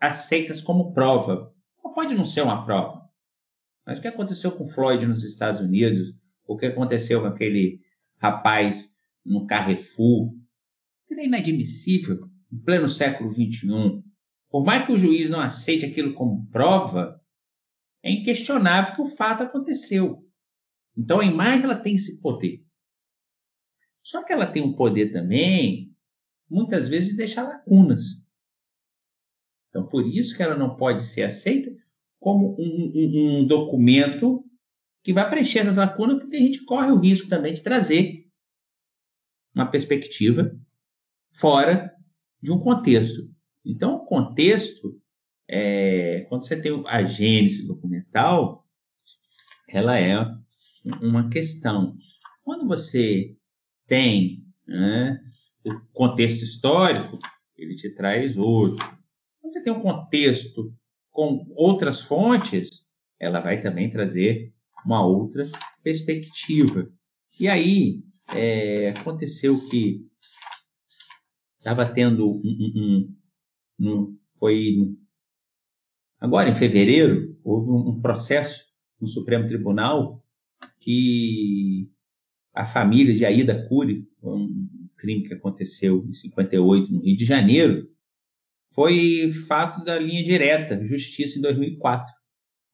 [0.00, 1.52] aceitas como prova.
[1.92, 3.04] pode não ser uma prova.
[3.84, 6.12] Mas o que aconteceu com Floyd nos Estados Unidos,
[6.46, 7.80] o que aconteceu com aquele
[8.18, 8.94] rapaz
[9.24, 10.34] no Carrefour,
[11.06, 14.02] que é inadmissível em pleno século XXI.
[14.48, 17.20] Por mais que o juiz não aceite aquilo como prova,
[18.02, 20.24] é inquestionável que o fato aconteceu.
[20.96, 22.64] Então a imagem ela tem esse poder.
[24.02, 25.92] Só que ela tem um poder também
[26.48, 28.24] muitas vezes deixar lacunas.
[29.68, 31.70] Então, por isso que ela não pode ser aceita
[32.20, 34.45] como um, um, um documento
[35.06, 38.26] que vai preencher essas lacunas, porque a gente corre o risco também de trazer
[39.54, 40.52] uma perspectiva
[41.32, 41.94] fora
[42.42, 43.30] de um contexto.
[43.64, 45.00] Então, o contexto,
[45.48, 48.66] é, quando você tem a gênese documental,
[49.68, 50.16] ela é
[51.00, 51.96] uma questão.
[52.42, 53.36] Quando você
[53.86, 55.20] tem né,
[55.64, 57.16] o contexto histórico,
[57.56, 58.84] ele te traz outro.
[59.40, 60.74] Quando você tem um contexto
[61.12, 62.84] com outras fontes,
[63.20, 64.55] ela vai também trazer
[64.86, 65.44] uma outra
[65.82, 66.88] perspectiva.
[67.38, 70.06] E aí é, aconteceu que
[71.58, 73.16] estava tendo um, um,
[73.80, 74.96] um, um, foi
[76.20, 78.64] agora em fevereiro houve um processo
[79.00, 80.24] no Supremo Tribunal
[80.78, 81.90] que
[82.54, 87.90] a família de Aida Cury, um crime que aconteceu em 58 no Rio de Janeiro,
[88.72, 92.06] foi fato da linha direta, justiça em 2004.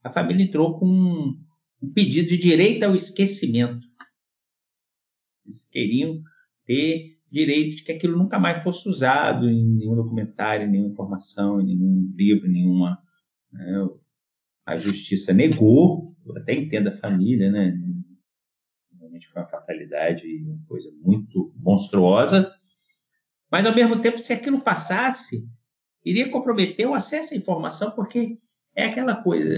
[0.05, 1.37] A família entrou com
[1.83, 3.87] um pedido de direito ao esquecimento.
[5.45, 6.23] Eles queriam
[6.65, 11.61] ter direito de que aquilo nunca mais fosse usado em nenhum documentário, em nenhuma informação,
[11.61, 13.03] em nenhum livro, nenhuma.
[13.51, 13.89] Né?
[14.67, 17.77] A justiça negou, eu até entendo a família, né?
[18.97, 22.55] Realmente foi uma fatalidade e uma coisa muito monstruosa.
[23.51, 25.45] Mas, ao mesmo tempo, se aquilo passasse,
[26.05, 28.39] iria comprometer o acesso à informação, porque
[28.75, 29.49] é aquela coisa.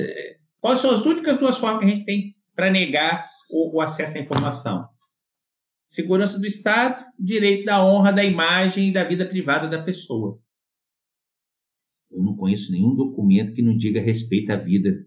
[0.64, 4.16] Quais são as únicas duas formas que a gente tem para negar o, o acesso
[4.16, 4.88] à informação?
[5.86, 10.40] segurança do Estado, direito da honra, da imagem e da vida privada da pessoa.
[12.10, 15.06] Eu não conheço nenhum documento que não diga respeito à vida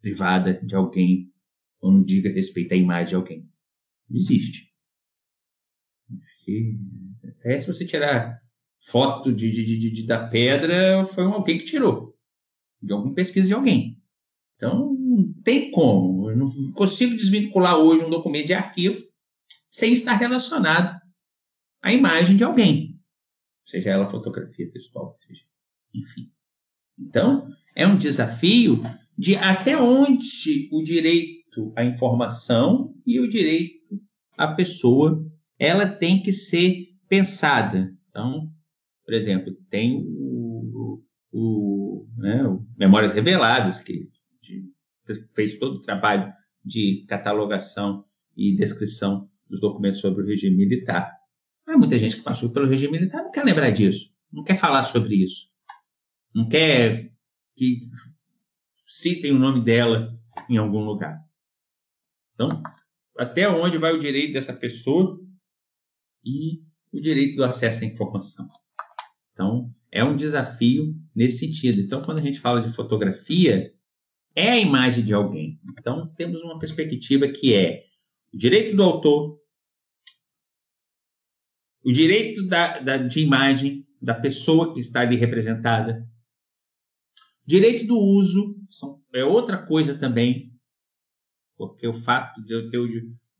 [0.00, 1.32] privada de alguém
[1.80, 3.48] ou não diga respeito à imagem de alguém.
[4.10, 4.68] Não existe.
[7.22, 8.42] Até se você tirar
[8.84, 12.18] foto de, de, de, de, da pedra, foi alguém que tirou.
[12.82, 13.97] De alguma pesquisa de alguém.
[14.58, 16.28] Então, não tem como.
[16.30, 19.00] Eu não consigo desvincular hoje um documento de arquivo
[19.70, 21.00] sem estar relacionado
[21.80, 22.98] à imagem de alguém,
[23.64, 25.44] seja ela fotografia textual, seja,
[25.94, 26.32] enfim.
[26.98, 27.46] Então,
[27.76, 28.82] é um desafio
[29.16, 34.00] de até onde o direito à informação e o direito
[34.36, 35.24] à pessoa
[35.56, 37.94] ela tem que ser pensada.
[38.08, 38.50] Então,
[39.04, 41.00] por exemplo, tem o,
[41.32, 44.08] o, né, o Memórias Reveladas, que
[45.34, 46.32] fez todo o trabalho
[46.64, 48.04] de catalogação
[48.36, 51.12] e descrição dos documentos sobre o regime militar.
[51.66, 54.82] Há muita gente que passou pelo regime militar não quer lembrar disso, não quer falar
[54.82, 55.48] sobre isso,
[56.34, 57.12] não quer
[57.56, 57.90] que
[58.86, 61.18] citem o nome dela em algum lugar.
[62.34, 62.62] Então,
[63.18, 65.20] até onde vai o direito dessa pessoa
[66.24, 68.48] e o direito do acesso à informação?
[69.32, 71.80] Então, é um desafio nesse sentido.
[71.80, 73.74] Então, quando a gente fala de fotografia,
[74.38, 75.60] é a imagem de alguém.
[75.78, 77.84] Então, temos uma perspectiva que é
[78.32, 79.38] o direito do autor,
[81.82, 86.06] o direito da, da, de imagem da pessoa que está ali representada,
[87.44, 88.56] direito do uso
[89.12, 90.52] é outra coisa também,
[91.56, 92.88] porque o fato de eu ter o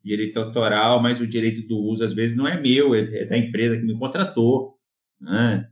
[0.02, 3.36] direito autoral, mas o direito do uso às vezes não é meu, é, é da
[3.36, 4.78] empresa que me contratou,
[5.20, 5.70] né?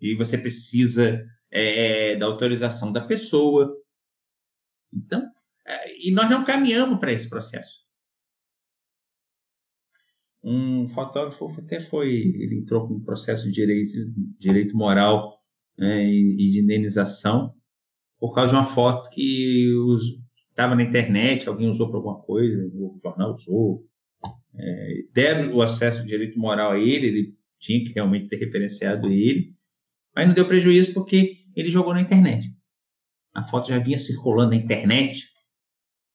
[0.00, 3.74] e você precisa é, é da autorização da pessoa.
[4.94, 5.22] Então,
[5.66, 7.84] é, e nós não caminhamos para esse processo.
[10.42, 13.92] Um fotógrafo até foi, ele entrou com um processo de direito,
[14.38, 15.38] direito moral
[15.78, 17.54] né, e, de indenização
[18.18, 19.70] por causa de uma foto que
[20.48, 23.84] estava na internet, alguém usou para alguma coisa, o jornal usou.
[24.56, 29.10] É, deram o acesso de direito moral a ele, ele tinha que realmente ter referenciado
[29.10, 29.50] ele,
[30.14, 32.53] mas não deu prejuízo porque ele jogou na internet.
[33.34, 35.28] A foto já vinha circulando na internet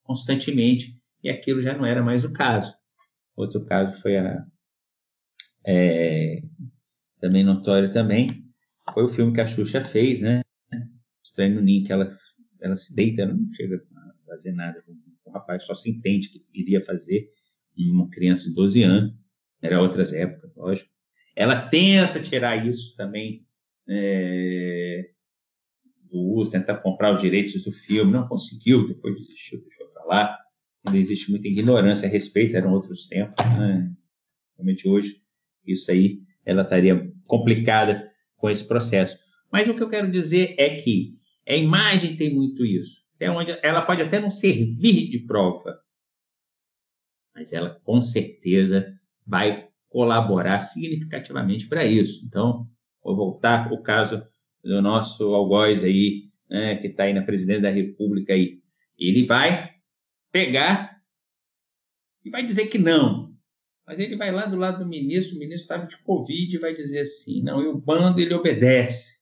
[0.04, 2.74] constantemente e aquilo já não era mais o caso.
[3.36, 4.46] Outro caso foi a.
[5.66, 6.42] É,
[7.20, 8.46] também notório também,
[8.94, 10.42] foi o filme que a Xuxa fez, né?
[11.24, 12.16] Estranho no Ninho, que ela,
[12.62, 14.84] ela se deita, não chega a fazer nada.
[15.26, 17.30] O rapaz só se entende que iria fazer
[17.78, 19.14] uma criança de 12 anos.
[19.62, 20.90] Era outras épocas, lógico.
[21.36, 23.46] Ela tenta tirar isso também
[23.88, 25.12] é,
[26.12, 30.38] do uso, tentar comprar os direitos do filme, não conseguiu, depois desistiu, deixou para lá
[30.86, 33.46] ainda existe muita ignorância a respeito, eram outros tempos.
[33.46, 33.92] Né?
[34.58, 35.22] Realmente hoje,
[35.66, 39.18] isso aí, ela estaria complicada com esse processo.
[39.52, 43.00] Mas o que eu quero dizer é que a imagem tem muito isso.
[43.16, 45.78] Até onde ela pode até não servir de prova,
[47.36, 48.94] mas ela com certeza
[49.26, 52.26] vai colaborar significativamente para isso.
[52.26, 52.68] Então,
[53.04, 54.24] vou voltar o caso
[54.64, 58.62] do nosso algoz aí, né, que está aí na presidência da República aí.
[58.98, 59.76] Ele vai
[60.32, 61.02] pegar
[62.24, 63.30] e vai dizer que não.
[63.86, 66.76] Mas ele vai lá do lado do ministro, o ministro estava de Covid e vai
[66.76, 69.20] dizer assim, não, e o bando ele obedece.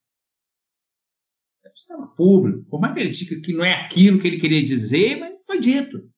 [1.74, 5.18] Estava público, por mais que ele diga que não é aquilo que ele queria dizer,
[5.18, 6.12] mas foi dito.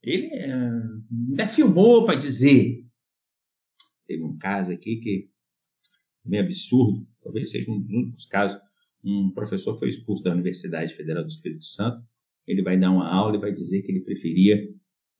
[0.00, 0.46] Ele é,
[1.28, 2.86] ainda filmou para dizer.
[4.06, 5.35] Teve um caso aqui que é
[6.28, 8.58] meio absurdo, talvez seja um dos únicos casos.
[9.04, 12.04] Um professor foi expulso da Universidade Federal do Espírito Santo
[12.46, 14.68] ele vai dar uma aula e vai dizer que ele preferia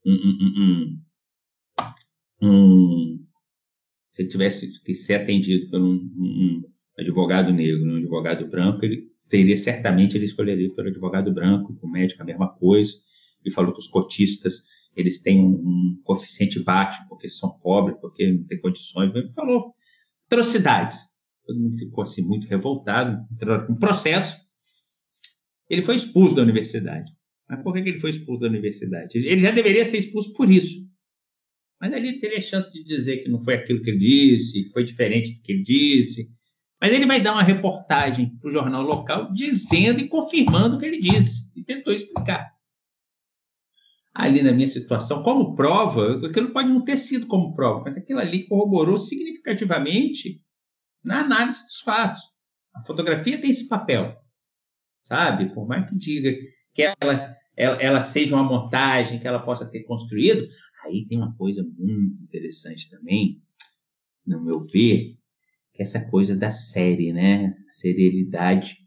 [0.04, 0.98] um, um,
[2.40, 3.26] um, um
[4.10, 6.62] se ele tivesse que ser atendido por um,
[6.98, 11.90] advogado negro, um advogado branco, ele teria certamente ele escolheria pelo advogado branco, com o
[11.90, 12.94] médico a mesma coisa.
[13.44, 14.62] Ele falou que os cotistas
[14.96, 19.14] eles têm um, coeficiente baixo porque são pobres, porque não têm condições.
[19.14, 19.74] Ele falou
[20.26, 20.98] atrocidades.
[21.46, 24.36] Todo mundo ficou assim muito revoltado, entraram com um processo.
[25.70, 27.10] Ele foi expulso da universidade.
[27.48, 29.16] Mas por que ele foi expulso da universidade?
[29.16, 30.84] Ele já deveria ser expulso por isso.
[31.80, 34.64] Mas ali ele teve a chance de dizer que não foi aquilo que ele disse,
[34.64, 36.28] que foi diferente do que ele disse.
[36.80, 40.86] Mas ele vai dar uma reportagem para o jornal local dizendo e confirmando o que
[40.86, 42.55] ele disse e tentou explicar.
[44.18, 48.18] Ali na minha situação, como prova, aquilo pode não ter sido como prova, mas aquilo
[48.18, 50.40] ali corroborou significativamente
[51.04, 52.22] na análise dos fatos.
[52.74, 54.16] A fotografia tem esse papel,
[55.02, 55.52] sabe?
[55.52, 56.34] Por mais que diga
[56.72, 60.48] que ela, ela, ela seja uma montagem que ela possa ter construído,
[60.86, 63.42] aí tem uma coisa muito interessante também,
[64.26, 65.14] no meu ver,
[65.74, 67.54] que é essa coisa da série, né?
[67.68, 68.78] A serialidade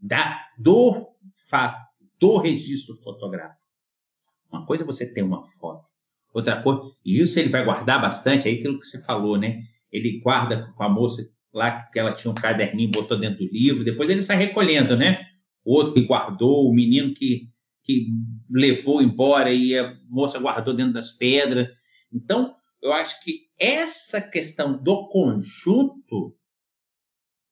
[0.00, 1.08] da, do
[1.48, 1.84] fato,
[2.20, 3.59] do registro fotográfico.
[4.52, 5.84] Uma coisa é você ter uma foto,
[6.32, 9.62] outra coisa, e isso ele vai guardar bastante, aí aquilo que você falou, né?
[9.92, 13.84] Ele guarda com a moça lá que ela tinha um caderninho, botou dentro do livro,
[13.84, 15.24] depois ele sai recolhendo, né?
[15.64, 17.46] outro que guardou, o menino que,
[17.82, 18.08] que
[18.50, 21.68] levou embora e a moça guardou dentro das pedras.
[22.12, 26.36] Então, eu acho que essa questão do conjunto,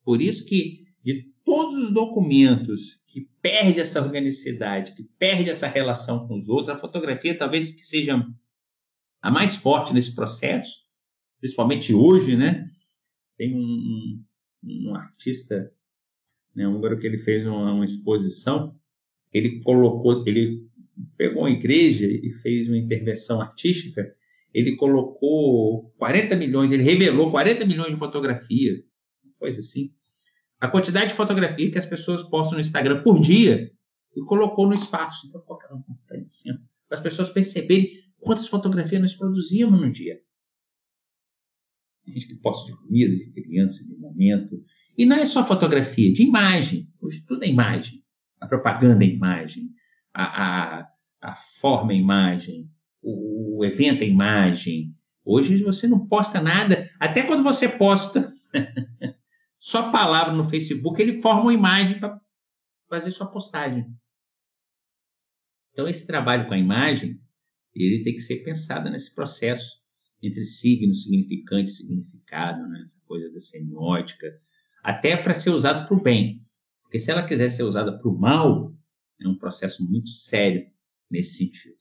[0.05, 6.29] por isso que de todos os documentos que perde essa organicidade, que perde essa relação
[6.29, 8.23] com os outros, a fotografia talvez que seja
[9.23, 10.77] a mais forte nesse processo,
[11.41, 12.71] principalmente hoje, né?
[13.39, 14.23] Tem um,
[14.63, 15.73] um artista
[16.55, 18.79] né, húngaro que ele fez uma, uma exposição,
[19.33, 20.69] ele colocou, ele
[21.17, 24.13] pegou uma igreja e fez uma intervenção artística,
[24.53, 28.83] ele colocou 40 milhões, ele revelou 40 milhões de fotografias,
[29.39, 29.95] coisa assim.
[30.61, 33.71] A quantidade de fotografias que as pessoas postam no Instagram por dia,
[34.17, 35.27] e colocou no espaço.
[35.27, 40.21] Então, qualquer um para as pessoas perceberem quantas fotografias nós produzíamos no dia
[42.11, 44.63] gente que posta de comida, de criança, de momento.
[44.97, 46.89] E não é só fotografia, de imagem.
[47.01, 48.03] Hoje tudo é imagem.
[48.41, 49.71] A propaganda é imagem.
[50.13, 50.89] A, a,
[51.21, 52.71] a forma é imagem.
[53.03, 54.95] O, o evento é imagem.
[55.25, 56.89] Hoje você não posta nada.
[56.99, 58.33] Até quando você posta
[59.69, 62.19] só palavra no Facebook, ele forma uma imagem para
[62.89, 63.85] fazer sua postagem.
[65.73, 67.21] Então esse trabalho com a imagem,
[67.75, 69.79] ele tem que ser pensado nesse processo
[70.23, 72.81] entre signo, significante significado, né?
[72.83, 74.41] essa coisa da semiótica,
[74.83, 76.43] até para ser usado para o bem.
[76.83, 78.75] Porque se ela quiser ser usada para o mal,
[79.21, 80.67] é um processo muito sério
[81.11, 81.77] nesse sentido.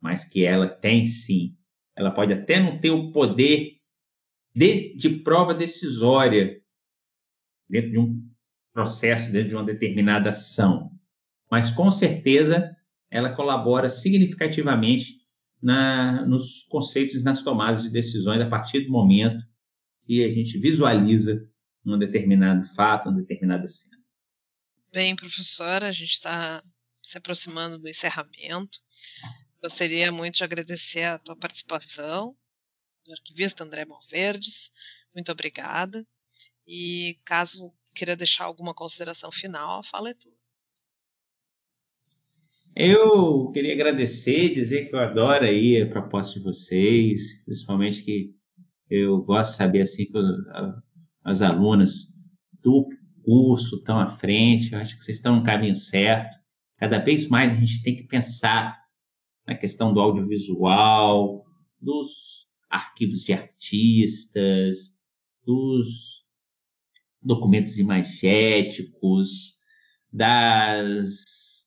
[0.00, 1.56] Mas que ela tem sim.
[1.94, 3.76] Ela pode até não ter o poder
[4.52, 6.59] de, de prova decisória
[7.70, 8.30] dentro de um
[8.72, 10.90] processo, dentro de uma determinada ação.
[11.50, 12.76] Mas com certeza
[13.10, 15.20] ela colabora significativamente
[15.60, 19.44] na, nos conceitos e nas tomadas de decisões a partir do momento
[20.06, 21.46] que a gente visualiza
[21.84, 23.96] um determinado fato, uma determinada cena.
[24.92, 26.62] Bem, professora, a gente está
[27.02, 28.78] se aproximando do encerramento.
[29.62, 32.36] Gostaria muito de agradecer a tua participação,
[33.04, 34.70] do arquivista André Malverdes.
[35.14, 36.06] Muito obrigada.
[36.72, 40.32] E caso queira deixar alguma consideração final, a fala é tua.
[42.76, 48.32] Eu queria agradecer, dizer que eu adoro aí a proposta de vocês, principalmente que
[48.88, 50.12] eu gosto de saber assim que
[51.24, 52.06] as alunas
[52.62, 52.88] do
[53.24, 56.38] curso estão à frente, eu acho que vocês estão no caminho certo.
[56.76, 58.80] Cada vez mais a gente tem que pensar
[59.44, 61.44] na questão do audiovisual,
[61.80, 64.94] dos arquivos de artistas,
[65.44, 66.19] dos
[67.22, 69.58] documentos imagéticos,
[70.12, 71.64] das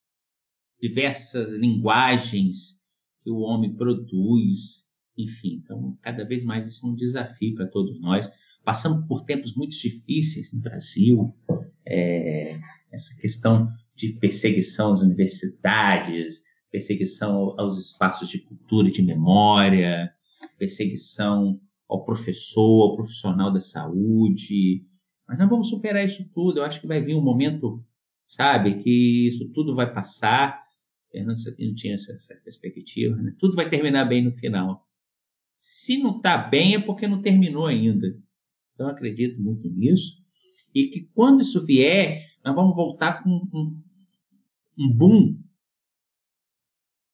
[0.82, 2.78] diversas linguagens
[3.24, 4.86] que o homem produz,
[5.18, 5.62] enfim.
[5.64, 8.30] Então, cada vez mais isso é um desafio para todos nós.
[8.66, 11.34] Passamos por tempos muito difíceis no Brasil,
[11.86, 12.60] é,
[12.92, 20.12] essa questão de perseguição às universidades, perseguição aos espaços de cultura e de memória,
[20.58, 24.86] perseguição ao professor, ao profissional da saúde.
[25.28, 26.60] Mas nós vamos superar isso tudo.
[26.60, 27.84] Eu acho que vai vir um momento,
[28.26, 30.64] sabe, que isso tudo vai passar
[31.14, 33.36] Fernando Sabino tinha essa, essa perspectiva, né?
[33.38, 34.90] Tudo vai terminar bem no final.
[35.56, 38.08] Se não está bem é porque não terminou ainda.
[38.74, 40.18] Então eu acredito muito nisso.
[40.74, 43.80] E que quando isso vier, nós vamos voltar com um,
[44.76, 45.40] um boom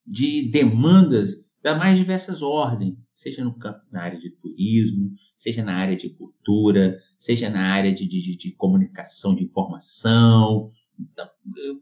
[0.08, 5.76] de demandas das mais diversas ordens, seja no campo, na área de turismo, seja na
[5.76, 11.30] área de cultura, seja na área de, de, de comunicação de informação, então,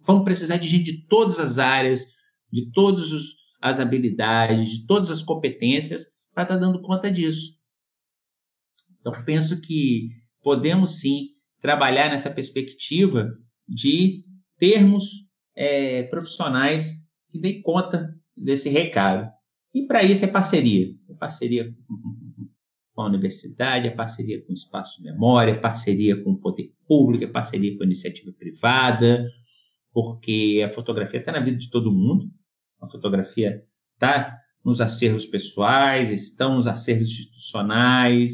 [0.06, 2.06] vamos precisar de gente de todas as áreas,
[2.52, 3.12] de todas
[3.62, 7.58] as habilidades, de todas as competências para estar tá dando conta disso.
[9.00, 10.10] Então, penso que
[10.44, 11.30] podemos sim
[11.62, 13.30] trabalhar nessa perspectiva
[13.68, 14.24] de
[14.58, 15.04] termos
[15.56, 16.92] é, profissionais
[17.30, 19.32] que deem conta desse recado.
[19.78, 20.92] E para isso é parceria.
[21.08, 21.72] É parceria
[22.96, 26.74] com a universidade, é parceria com o espaço de memória, é parceria com o poder
[26.88, 29.30] público, é parceria com a iniciativa privada,
[29.94, 32.28] porque a fotografia está na vida de todo mundo,
[32.82, 33.64] a fotografia
[33.94, 38.32] está nos acervos pessoais, estão nos acervos institucionais,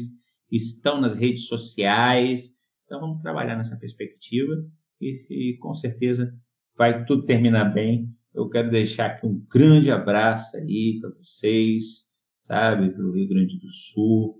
[0.50, 2.54] estão nas redes sociais.
[2.86, 4.54] Então vamos trabalhar nessa perspectiva
[4.98, 6.34] e, e com certeza
[6.74, 8.08] vai tudo terminar bem.
[8.34, 12.06] Eu quero deixar aqui um grande abraço aí para vocês,
[12.42, 14.36] sabe, para o Rio Grande do Sul,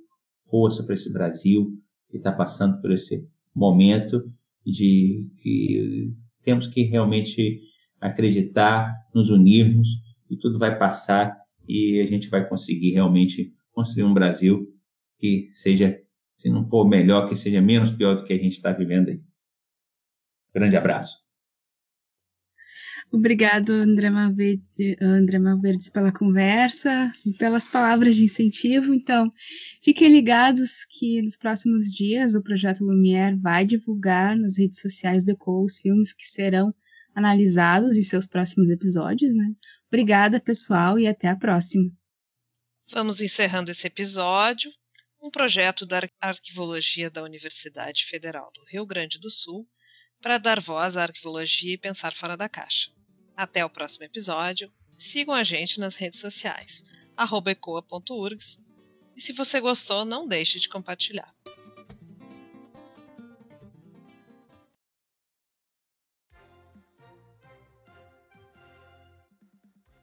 [0.51, 1.81] força para esse Brasil
[2.11, 3.25] que está passando por esse
[3.55, 4.33] momento
[4.67, 7.61] de que temos que realmente
[8.01, 9.89] acreditar, nos unirmos
[10.29, 11.39] e tudo vai passar
[11.69, 14.69] e a gente vai conseguir realmente construir um Brasil
[15.19, 15.99] que seja,
[16.37, 19.23] se não for melhor, que seja menos pior do que a gente está vivendo aí.
[20.53, 21.24] Grande abraço.
[23.17, 28.93] Obrigado, André Malverdes, André Malverdes, pela conversa pelas palavras de incentivo.
[28.93, 29.31] Então,
[29.85, 35.31] fiquem ligados que nos próximos dias o Projeto Lumière vai divulgar nas redes sociais do
[35.31, 36.73] ECO os filmes que serão
[37.15, 39.33] analisados em seus próximos episódios.
[39.33, 39.55] Né?
[39.87, 41.89] Obrigada, pessoal, e até a próxima.
[42.91, 44.73] Vamos encerrando esse episódio.
[45.23, 49.69] Um projeto da Arquivologia da Universidade Federal do Rio Grande do Sul
[50.21, 52.91] para dar voz à arquivologia e pensar fora da caixa.
[53.37, 54.73] Até o próximo episódio.
[54.97, 56.85] Sigam a gente nas redes sociais,
[57.17, 58.61] ecoa.urgs.
[59.17, 61.35] E se você gostou, não deixe de compartilhar.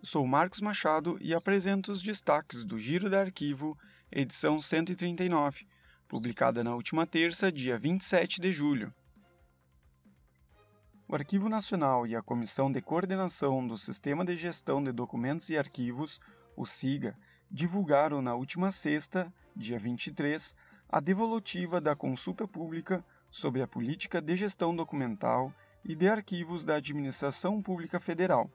[0.04, 3.78] Sou Marcos Machado e apresento os destaques do Giro da Arquivo,
[4.12, 5.66] edição 139,
[6.08, 8.94] publicada na última terça, dia 27 de julho.
[11.12, 15.58] O Arquivo Nacional e a Comissão de Coordenação do Sistema de Gestão de Documentos e
[15.58, 16.20] Arquivos,
[16.56, 17.16] o SIGA,
[17.52, 20.56] divulgaram na última sexta, dia 23,
[20.90, 25.54] a devolutiva da consulta pública sobre a política de gestão documental
[25.84, 28.50] e de arquivos da Administração Pública Federal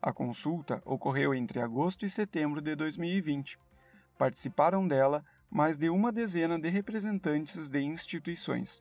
[0.00, 3.58] a consulta ocorreu entre agosto e setembro de 2020.
[4.16, 8.80] Participaram dela mais de uma dezena de representantes de instituições.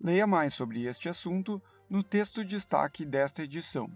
[0.00, 3.90] Leia mais sobre este assunto no texto destaque desta edição.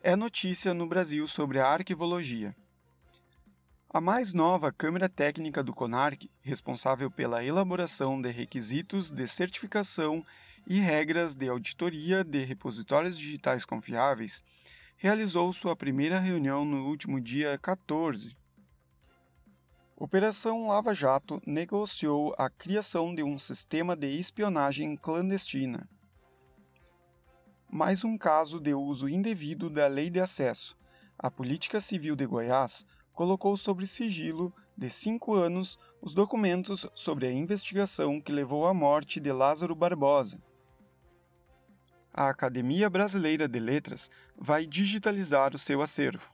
[0.00, 2.54] É notícia no Brasil sobre a arquivologia.
[3.92, 10.24] A mais nova Câmara Técnica do CONARC, responsável pela elaboração de requisitos de certificação
[10.64, 14.44] e regras de auditoria de repositórios digitais confiáveis,
[14.96, 18.36] realizou sua primeira reunião no último dia 14.
[20.02, 25.86] Operação Lava Jato negociou a criação de um sistema de espionagem clandestina.
[27.70, 30.74] Mais um caso de uso indevido da Lei de Acesso.
[31.18, 37.32] A Política Civil de Goiás colocou sob sigilo de cinco anos os documentos sobre a
[37.32, 40.40] investigação que levou à morte de Lázaro Barbosa
[42.12, 46.28] a Academia Brasileira de Letras vai digitalizar o seu acervo.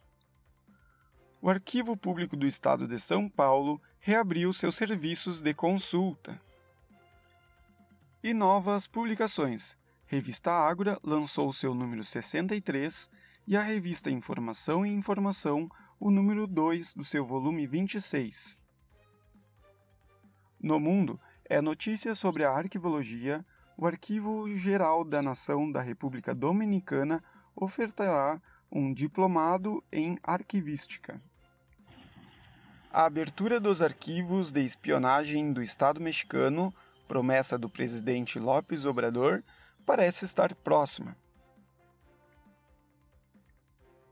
[1.41, 6.41] O Arquivo Público do Estado de São Paulo reabriu seus serviços de consulta.
[8.23, 9.77] E novas publicações.
[10.07, 13.11] Revista Ágora lançou seu número 63
[13.47, 15.69] e a revista Informação e Informação
[16.01, 18.57] o número 2 do seu volume 26.
[20.61, 23.45] No mundo, é notícia sobre a arquivologia,
[23.77, 27.23] o Arquivo Geral da Nação da República Dominicana
[27.55, 28.41] ofertará
[28.71, 31.21] um diplomado em arquivística.
[32.93, 36.75] A abertura dos arquivos de espionagem do Estado mexicano,
[37.07, 39.43] promessa do presidente López Obrador,
[39.85, 41.17] parece estar próxima.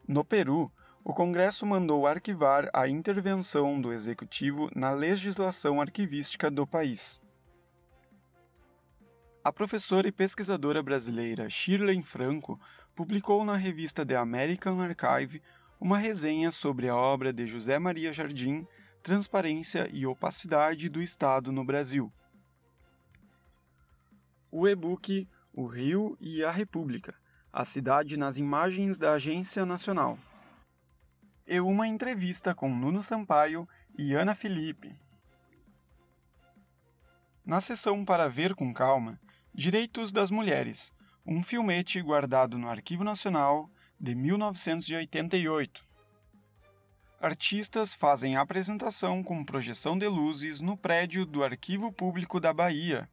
[0.07, 0.71] No Peru,
[1.03, 7.21] o Congresso mandou arquivar a intervenção do Executivo na legislação arquivística do país.
[9.43, 12.59] A professora e pesquisadora brasileira Shirley Franco
[12.95, 15.43] publicou na revista The American Archive
[15.81, 18.67] uma resenha sobre a obra de José Maria Jardim,
[19.03, 22.13] Transparência e Opacidade do Estado no Brasil.
[24.51, 27.15] O e-book O Rio e a República,
[27.53, 30.19] a cidade nas imagens da Agência Nacional.
[31.47, 33.69] E uma entrevista com Nuno Sampaio
[33.99, 34.97] e Ana Felipe.
[37.45, 39.21] Na sessão para ver com calma,
[39.53, 40.93] Direitos das Mulheres,
[41.27, 45.85] um filmete guardado no Arquivo Nacional de 1988.
[47.21, 53.09] Artistas fazem apresentação com projeção de luzes no prédio do Arquivo Público da Bahia.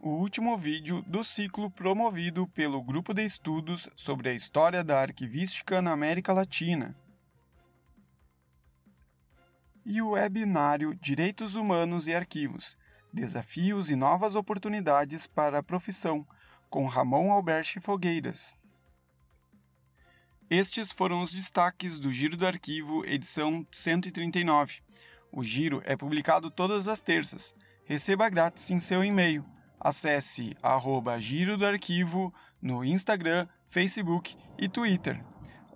[0.00, 5.82] O último vídeo do ciclo promovido pelo Grupo de Estudos sobre a História da Arquivística
[5.82, 6.96] na América Latina.
[9.90, 12.76] e o webinário Direitos Humanos e Arquivos
[13.12, 16.26] Desafios e Novas Oportunidades para a Profissão,
[16.68, 18.54] com Ramon Alberti Fogueiras.
[20.50, 24.80] Estes foram os destaques do Giro do Arquivo, edição 139.
[25.30, 27.54] O Giro é publicado todas as terças.
[27.84, 29.44] Receba grátis em seu e-mail.
[29.78, 35.22] Acesse arroba Giro do Arquivo no Instagram, Facebook e Twitter.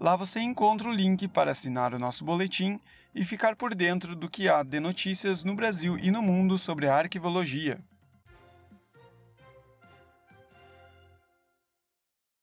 [0.03, 2.81] Lá você encontra o link para assinar o nosso boletim
[3.15, 6.89] e ficar por dentro do que há de notícias no Brasil e no mundo sobre
[6.89, 7.79] a arquivologia.